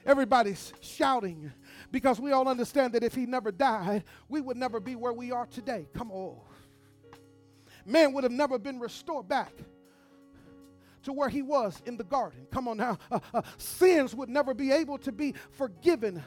[0.05, 1.51] Everybody's shouting
[1.91, 5.31] because we all understand that if he never died, we would never be where we
[5.31, 5.87] are today.
[5.95, 6.37] Come on.
[7.85, 9.53] Man would have never been restored back
[11.03, 12.45] to where he was in the garden.
[12.51, 12.97] Come on now.
[13.11, 16.23] Uh, uh, sins would never be able to be forgiven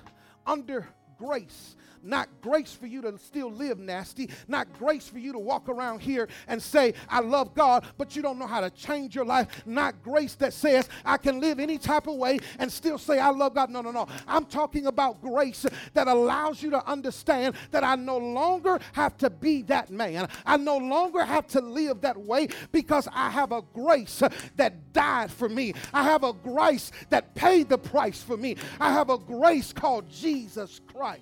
[0.47, 0.89] under
[1.19, 1.77] grace.
[2.05, 6.01] Not grace for you to still live nasty, not grace for you to walk around
[6.01, 9.63] here and say, I love God, but you don't know how to change your life.
[9.65, 13.31] Not grace that says, I can live any type of way and still say, I
[13.31, 13.71] love God.
[13.71, 14.07] No, no, no.
[14.29, 19.31] I'm talking about grace that allows you to understand that I no longer have to
[19.31, 20.29] be that man.
[20.45, 24.23] I no longer have to live that way because I have a grace
[24.57, 25.73] that died for me.
[25.95, 28.57] I have a grace that paid the price for me.
[28.79, 31.14] I have a grace called Jesus Christ.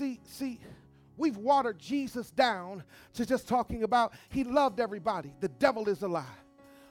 [0.00, 0.58] See, see,
[1.18, 5.34] we've watered Jesus down to just talking about he loved everybody.
[5.40, 6.24] The devil is a lie.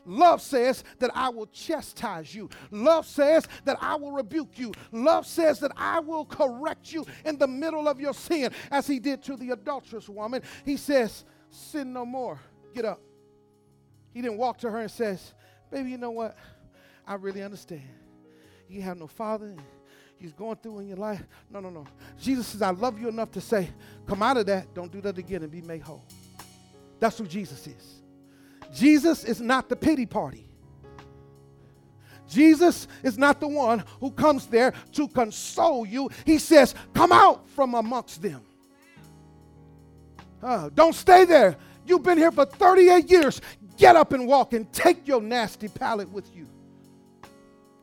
[0.06, 2.52] Love says that I will chastise you.
[2.70, 4.74] Love says that I will rebuke you.
[4.92, 9.00] Love says that I will correct you in the middle of your sin, as he
[9.00, 10.44] did to the adulterous woman.
[10.64, 12.40] He says, Sin no more.
[12.76, 13.02] Get up.
[14.14, 15.34] He didn't walk to her and says,
[15.72, 16.38] Baby, you know what?
[17.08, 17.90] I really understand.
[18.68, 19.56] You have no father
[20.20, 21.24] he's going through in your life.
[21.50, 21.86] No, no, no.
[22.20, 23.70] Jesus says, I love you enough to say,
[24.06, 26.04] come out of that, don't do that again, and be made whole.
[27.00, 28.02] That's who Jesus is.
[28.74, 30.46] Jesus is not the pity party.
[32.28, 36.10] Jesus is not the one who comes there to console you.
[36.26, 38.42] He says, Come out from amongst them.
[40.42, 41.58] Uh, don't stay there.
[41.86, 43.42] You've been here for 38 years.
[43.78, 46.48] Get up and walk and take your nasty pallet with you.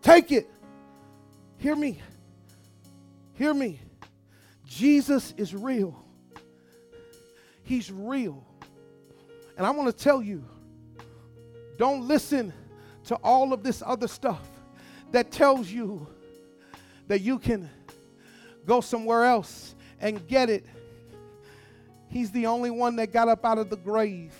[0.00, 0.48] Take it.
[1.58, 2.00] Hear me.
[3.36, 3.80] Hear me.
[4.64, 5.94] Jesus is real.
[7.62, 8.44] He's real.
[9.56, 10.44] And I want to tell you
[11.78, 12.52] don't listen
[13.04, 14.48] to all of this other stuff
[15.12, 16.06] that tells you
[17.08, 17.68] that you can
[18.64, 20.64] go somewhere else and get it.
[22.08, 24.34] He's the only one that got up out of the grave.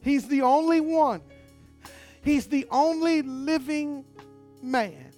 [0.00, 1.20] He's the only one.
[2.22, 4.06] He's the only living
[4.62, 5.09] man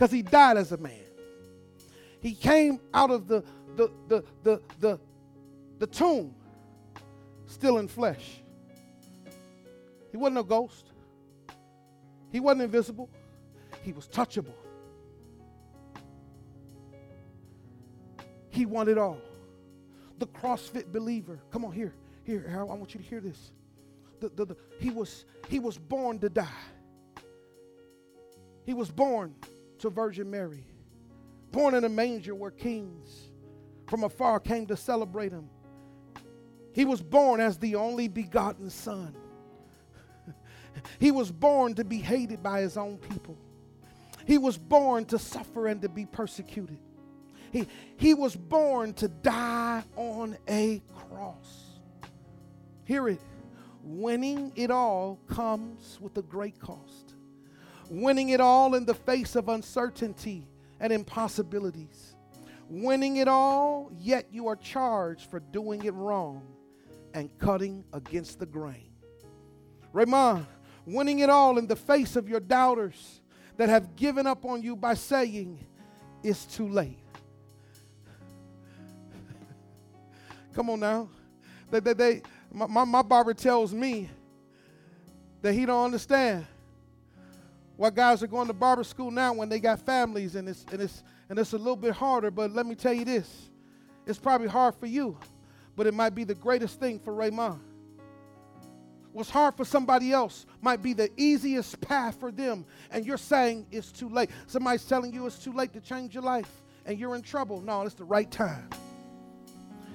[0.00, 1.04] because he died as a man.
[2.22, 3.44] He came out of the,
[3.76, 5.00] the, the, the, the,
[5.78, 6.34] the tomb
[7.44, 8.40] still in flesh.
[10.10, 10.86] He wasn't a ghost.
[12.32, 13.10] He wasn't invisible.
[13.82, 14.54] He was touchable.
[18.48, 19.20] He wanted all.
[20.18, 21.40] The CrossFit believer.
[21.50, 21.94] Come on here.
[22.24, 23.52] Here, I want you to hear this.
[24.20, 26.46] The, the, the, he, was, he was born to die.
[28.64, 29.34] He was born
[29.80, 30.64] to Virgin Mary,
[31.50, 33.30] born in a manger where kings
[33.88, 35.48] from afar came to celebrate him.
[36.72, 39.14] He was born as the only begotten Son.
[41.00, 43.36] he was born to be hated by his own people.
[44.26, 46.78] He was born to suffer and to be persecuted.
[47.50, 47.66] He,
[47.96, 51.80] he was born to die on a cross.
[52.84, 53.20] Hear it.
[53.82, 57.09] Winning it all comes with a great cost
[57.90, 60.46] winning it all in the face of uncertainty
[60.78, 62.14] and impossibilities.
[62.68, 66.46] Winning it all, yet you are charged for doing it wrong
[67.12, 68.92] and cutting against the grain.
[69.92, 70.46] Raymond,
[70.86, 73.20] winning it all in the face of your doubters
[73.56, 75.58] that have given up on you by saying,
[76.22, 76.96] It's too late.
[80.54, 81.08] Come on now.
[81.72, 82.22] They, they, they,
[82.52, 84.08] my, my barber tells me
[85.42, 86.46] that he don't understand
[87.80, 90.82] why guys are going to barber school now when they got families and it's, and,
[90.82, 92.30] it's, and it's a little bit harder.
[92.30, 93.48] But let me tell you this
[94.06, 95.16] it's probably hard for you,
[95.76, 97.58] but it might be the greatest thing for Raymond.
[99.12, 103.64] What's hard for somebody else might be the easiest path for them, and you're saying
[103.70, 104.28] it's too late.
[104.46, 106.50] Somebody's telling you it's too late to change your life,
[106.84, 107.62] and you're in trouble.
[107.62, 108.68] No, it's the right time.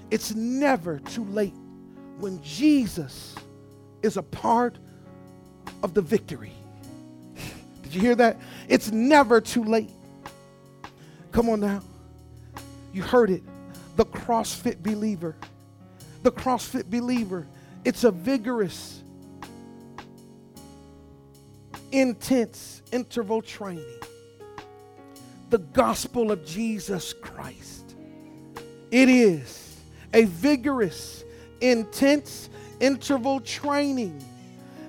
[0.10, 1.54] It's never too late
[2.18, 3.36] when Jesus
[4.02, 4.80] is a part
[5.84, 6.54] of the victory
[7.94, 8.40] you hear that?
[8.68, 9.92] It's never too late.
[11.32, 11.82] Come on now.
[12.94, 13.44] You heard it.
[13.98, 15.36] The CrossFit believer.
[16.24, 17.46] The CrossFit believer.
[17.84, 19.04] It's a vigorous,
[21.92, 24.00] intense interval training.
[25.50, 27.96] The gospel of Jesus Christ.
[28.92, 29.78] It is
[30.14, 31.24] a vigorous,
[31.62, 34.24] intense interval training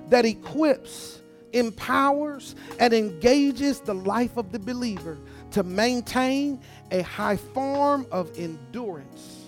[0.09, 1.16] that equips
[1.57, 5.17] empowers, and engages the life of the believer
[5.51, 6.59] to maintain
[6.91, 9.45] a high form of endurance,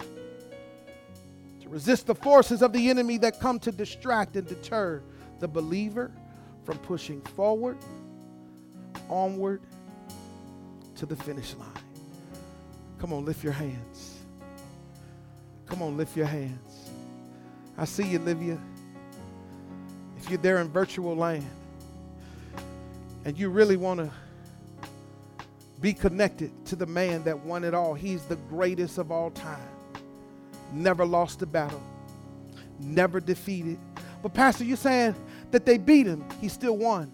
[1.61, 5.01] to resist the forces of the enemy that come to distract and deter
[5.39, 6.11] the believer
[6.63, 7.77] from pushing forward,
[9.09, 9.61] onward
[10.95, 11.69] to the finish line.
[12.99, 14.17] Come on, lift your hands.
[15.65, 16.89] Come on, lift your hands.
[17.77, 18.57] I see you, Livia.
[20.17, 21.45] If you're there in virtual land,
[23.25, 24.11] and you really want to
[25.81, 27.93] Be connected to the man that won it all.
[27.93, 29.69] He's the greatest of all time.
[30.73, 31.81] Never lost a battle,
[32.79, 33.79] never defeated.
[34.21, 35.15] But, Pastor, you're saying
[35.51, 36.25] that they beat him.
[36.41, 37.11] He still won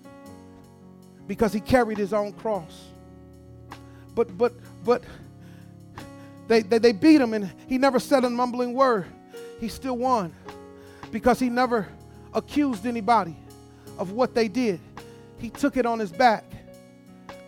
[1.27, 2.85] because he carried his own cross.
[4.15, 4.53] But, but,
[4.83, 5.03] but,
[6.47, 9.05] they, they, they beat him and he never said a mumbling word.
[9.59, 10.33] He still won
[11.11, 11.87] because he never
[12.33, 13.35] accused anybody
[13.99, 14.79] of what they did.
[15.37, 16.45] He took it on his back.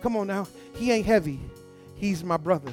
[0.02, 0.46] Come on now.
[0.74, 1.40] He ain't heavy.
[1.94, 2.72] He's my brother.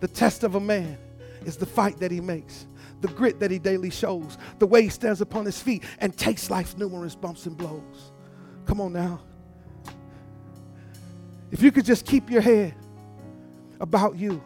[0.00, 0.98] The test of a man
[1.44, 2.66] is the fight that he makes,
[3.00, 6.50] the grit that he daily shows, the way he stands upon his feet and takes
[6.50, 8.12] life's numerous bumps and blows.
[8.66, 9.20] Come on now.
[11.50, 12.74] If you could just keep your head
[13.80, 14.42] about you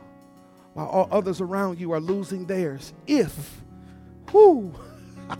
[0.74, 2.93] while all others around you are losing theirs.
[3.07, 3.62] If,
[4.32, 4.72] whoo,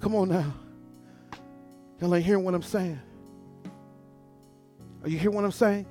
[0.00, 0.52] come on now.
[2.00, 2.98] Y'all ain't hearing what I'm saying.
[5.02, 5.86] Are you hearing what I'm saying?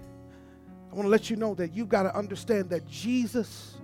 [0.91, 3.75] I want to let you know that you've got to understand that Jesus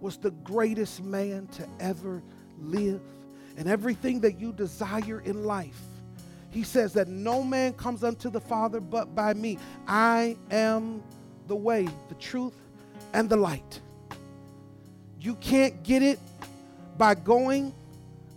[0.00, 2.22] was the greatest man to ever
[2.60, 3.00] live.
[3.56, 5.80] And everything that you desire in life,
[6.50, 9.58] he says that no man comes unto the Father but by me.
[9.86, 11.02] I am
[11.46, 12.54] the way, the truth,
[13.12, 13.80] and the light.
[15.20, 16.18] You can't get it
[16.96, 17.72] by going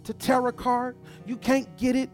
[0.03, 0.95] to tarot card.
[1.25, 2.09] You can't get it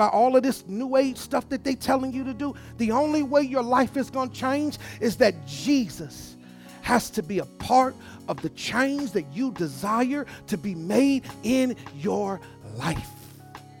[0.00, 2.54] by all of this new age stuff that they're telling you to do.
[2.78, 6.36] The only way your life is going to change is that Jesus
[6.80, 7.94] has to be a part
[8.26, 12.40] of the change that you desire to be made in your
[12.76, 13.10] life.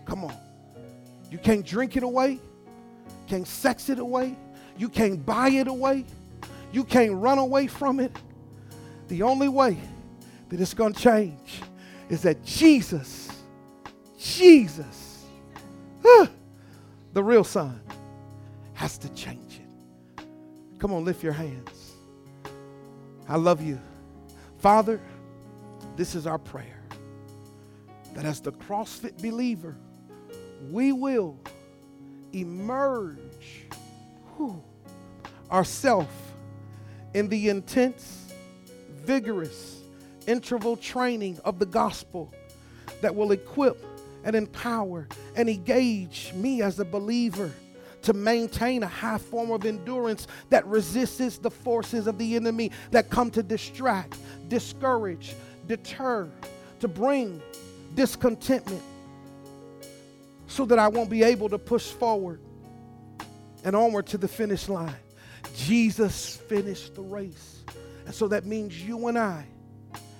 [0.04, 0.34] Come on.
[1.30, 2.38] You can't drink it away.
[3.26, 4.36] Can't sex it away.
[4.76, 6.04] You can't buy it away.
[6.70, 8.14] You can't run away from it.
[9.08, 9.78] The only way
[10.50, 11.62] that it's going to change
[12.10, 13.30] is that Jesus,
[14.18, 15.09] Jesus,
[16.02, 17.80] the real Son,
[18.74, 20.24] has to change it.
[20.78, 21.92] Come on, lift your hands.
[23.28, 23.78] I love you.
[24.58, 25.00] Father,
[25.96, 26.82] this is our prayer
[28.14, 29.76] that as the CrossFit believer,
[30.70, 31.38] we will
[32.32, 33.66] emerge
[35.50, 36.12] ourselves
[37.14, 38.32] in the intense,
[39.02, 39.80] vigorous
[40.26, 42.32] interval training of the gospel
[43.00, 43.89] that will equip
[44.24, 47.50] and empower and engage me as a believer
[48.02, 53.10] to maintain a high form of endurance that resists the forces of the enemy that
[53.10, 54.16] come to distract,
[54.48, 55.34] discourage,
[55.66, 56.30] deter,
[56.80, 57.42] to bring
[57.94, 58.82] discontentment
[60.46, 62.40] so that I won't be able to push forward
[63.64, 64.94] and onward to the finish line.
[65.54, 67.62] Jesus finished the race.
[68.06, 69.44] And so that means you and I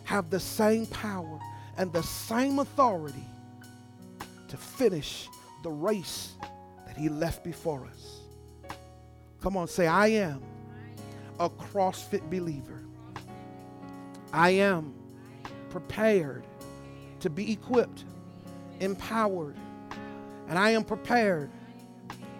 [0.05, 1.39] have the same power
[1.77, 3.25] and the same authority
[4.51, 5.29] to finish
[5.63, 6.33] the race
[6.87, 8.21] that he left before us.
[9.41, 10.43] Come on, say, I am
[11.39, 12.83] a CrossFit believer.
[14.33, 14.93] I am
[15.71, 16.45] prepared
[17.21, 18.05] to be equipped,
[18.81, 19.57] empowered,
[20.49, 21.51] and I am prepared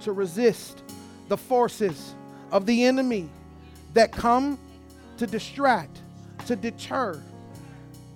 [0.01, 0.83] to resist
[1.29, 2.15] the forces
[2.51, 3.29] of the enemy
[3.95, 4.59] that come
[5.19, 6.01] to distract,
[6.47, 7.23] to deter,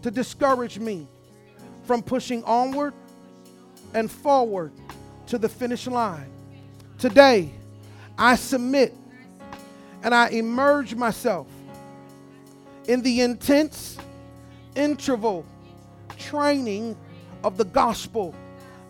[0.03, 1.07] to discourage me
[1.85, 2.93] from pushing onward
[3.95, 4.73] and forward
[5.27, 6.31] to the finish line.
[6.99, 7.51] Today,
[8.19, 8.95] I submit
[10.03, 11.47] and I immerse myself
[12.87, 13.97] in the intense
[14.75, 15.47] interval
[16.19, 16.97] training
[17.43, 18.35] of the gospel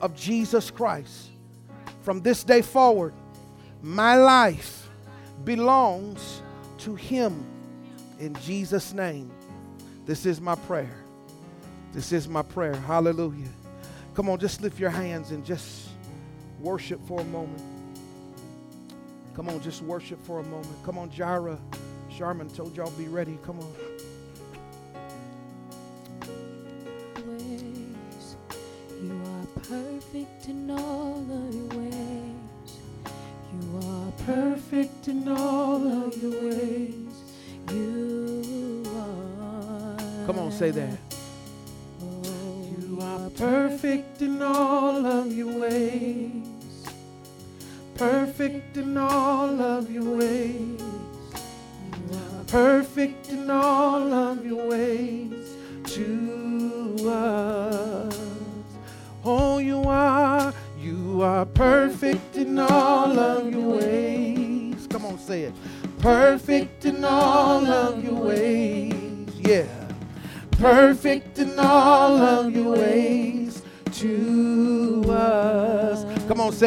[0.00, 1.30] of Jesus Christ.
[2.02, 3.14] From this day forward,
[3.82, 4.88] my life
[5.44, 6.42] belongs
[6.78, 7.44] to Him.
[8.18, 9.30] In Jesus' name.
[10.06, 10.96] This is my prayer.
[11.92, 12.74] This is my prayer.
[12.74, 13.48] Hallelujah.
[14.14, 15.88] Come on, just lift your hands and just
[16.60, 17.62] worship for a moment.
[19.34, 20.76] Come on, just worship for a moment.
[20.84, 21.58] Come on, Jira.
[22.08, 23.36] Sharman told y'all be ready.
[23.44, 23.74] Come on.
[27.26, 28.36] Ways.
[29.02, 32.78] You are perfect in all of your ways.
[33.52, 36.94] You are perfect in all of your ways.
[37.72, 40.26] You are.
[40.26, 41.13] Come on, say that.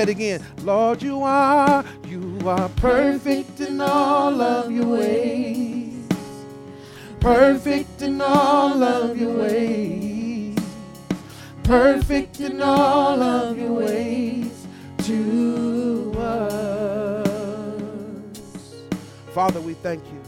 [0.08, 0.46] It again.
[0.64, 6.08] Lord, you are, you You are perfect in all of your ways.
[7.20, 10.58] Perfect in all of your ways.
[11.64, 14.66] Perfect in all of your ways
[15.00, 17.28] to us.
[19.34, 20.22] Father, we thank you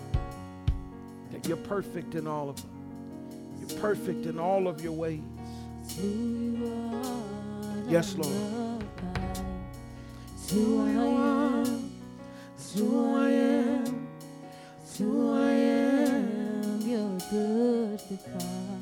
[1.31, 2.69] that you're perfect in all of them.
[3.61, 5.21] You're perfect in all of your ways.
[7.87, 8.78] Yes, Lord.
[10.51, 11.91] Who I am.
[12.55, 14.07] It's who I am.
[14.81, 16.81] It's who I am.
[16.81, 18.81] You're good, good God.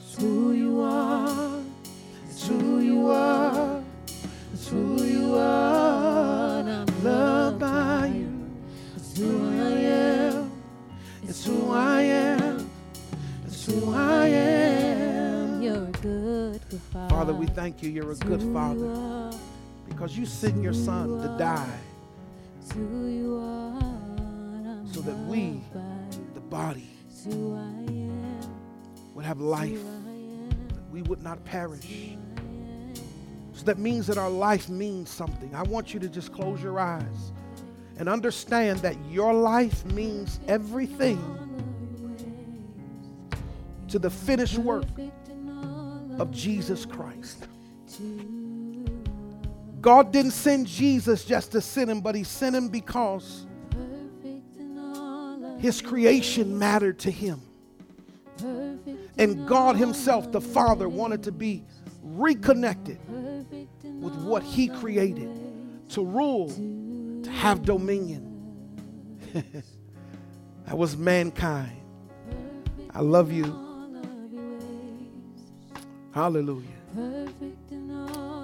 [0.00, 1.60] It's who you are.
[2.28, 3.80] It's who you are.
[4.52, 6.58] It's who you are.
[6.58, 8.50] And I'm Loved by you.
[8.96, 10.50] It's who I am.
[11.22, 12.70] It's who I am.
[13.46, 15.62] It's who I am.
[15.62, 16.60] You're a good,
[16.92, 17.14] Father.
[17.14, 17.90] Father, we thank you.
[17.90, 19.30] You're a good Father.
[19.88, 21.78] Because you sent your Son to die
[22.60, 23.78] It's who you are.
[23.78, 26.26] and I'm So that we- loved by you.
[26.34, 27.58] the body It's who I
[27.90, 28.40] am.
[29.14, 29.70] would have life.
[29.80, 30.48] who I am.
[30.68, 32.16] that We would not perish.
[33.52, 35.54] So that means that our life means something.
[35.54, 37.32] I want you to just close your eyes
[37.98, 41.18] and understand that your life means everything
[43.88, 44.86] to the finished work
[46.18, 47.46] of Jesus Christ.
[49.84, 53.44] God didn't send Jesus just to send him, but he sent him because
[55.58, 57.42] his creation mattered to him.
[59.18, 61.64] And God himself, the Father, wanted to be
[62.02, 62.98] reconnected
[63.82, 65.38] with what he created
[65.90, 69.04] to rule, to have dominion.
[69.34, 71.78] that was mankind.
[72.94, 73.44] I love you.
[76.14, 76.68] Hallelujah.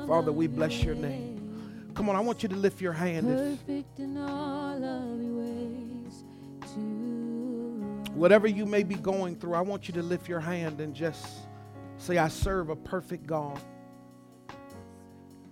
[0.06, 1.29] Father, we bless your name.
[2.00, 3.26] Come on, I want you to lift your hand.
[3.26, 6.24] Perfect in all of your ways
[6.72, 6.80] to
[8.14, 11.26] whatever you may be going through, I want you to lift your hand and just
[11.98, 13.60] say, I serve a perfect God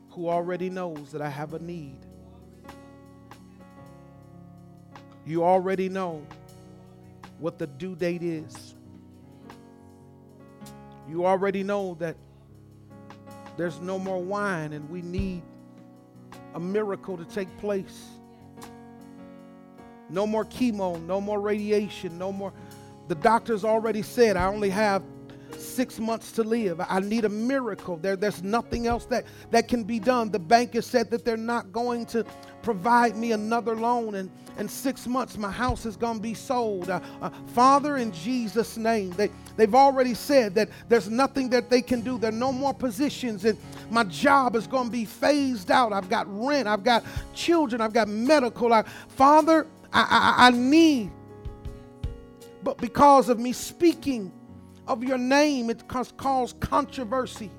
[0.08, 1.98] who already knows that I have a need.
[5.26, 6.26] You already know
[7.40, 8.74] what the due date is.
[11.10, 12.16] You already know that
[13.58, 15.42] there's no more wine and we need
[16.54, 18.06] a miracle to take place.
[20.10, 22.52] No more chemo, no more radiation, no more.
[23.08, 25.02] The doctors already said I only have
[25.56, 26.80] six months to live.
[26.86, 27.96] I need a miracle.
[27.96, 30.30] There, there's nothing else that, that can be done.
[30.30, 32.24] The bank has said that they're not going to
[32.62, 34.16] provide me another loan.
[34.16, 36.90] And in six months, my house is going to be sold.
[36.90, 41.82] Uh, uh, Father, in Jesus' name, they, they've already said that there's nothing that they
[41.82, 42.18] can do.
[42.18, 43.58] There are no more positions, and
[43.90, 45.92] my job is going to be phased out.
[45.92, 48.72] I've got rent, I've got children, I've got medical.
[48.72, 51.12] I, Father, I, I, I need
[52.62, 54.32] but because of me speaking
[54.88, 57.50] of your name, it has caused controversy.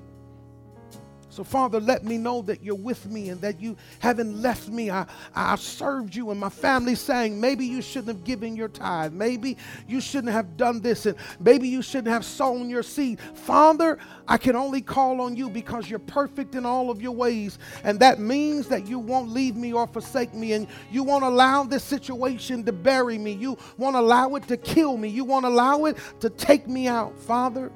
[1.30, 4.90] So, Father, let me know that you're with me and that you haven't left me.
[4.90, 9.12] I, I served you, and my family saying, maybe you shouldn't have given your tithe.
[9.12, 9.56] Maybe
[9.86, 13.20] you shouldn't have done this, and maybe you shouldn't have sown your seed.
[13.20, 17.60] Father, I can only call on you because you're perfect in all of your ways.
[17.84, 21.62] And that means that you won't leave me or forsake me, and you won't allow
[21.62, 23.32] this situation to bury me.
[23.34, 25.08] You won't allow it to kill me.
[25.08, 27.16] You won't allow it to take me out.
[27.20, 27.70] Father,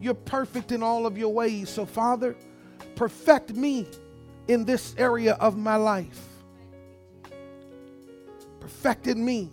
[0.00, 1.68] you're perfect in all of your ways.
[1.70, 2.34] So, Father,
[2.96, 3.86] perfect me
[4.48, 6.20] in this area of my life.
[8.60, 9.50] Perfect in me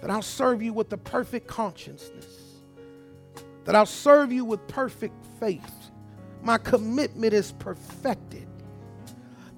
[0.00, 2.26] that I'll serve you with the perfect consciousness,
[3.64, 5.90] that I'll serve you with perfect faith.
[6.42, 8.48] My commitment is perfected,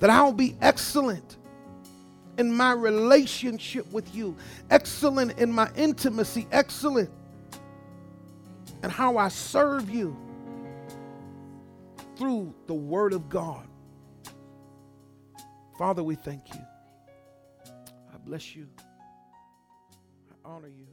[0.01, 1.37] that I'll be excellent
[2.39, 4.37] in my relationship with you,
[4.71, 7.11] excellent in my intimacy, excellent
[8.83, 10.17] in how I serve you
[12.23, 13.67] through the Word of God.
[15.77, 16.61] Father, we thank you.
[18.15, 18.69] I bless you.
[20.31, 20.87] I honor you.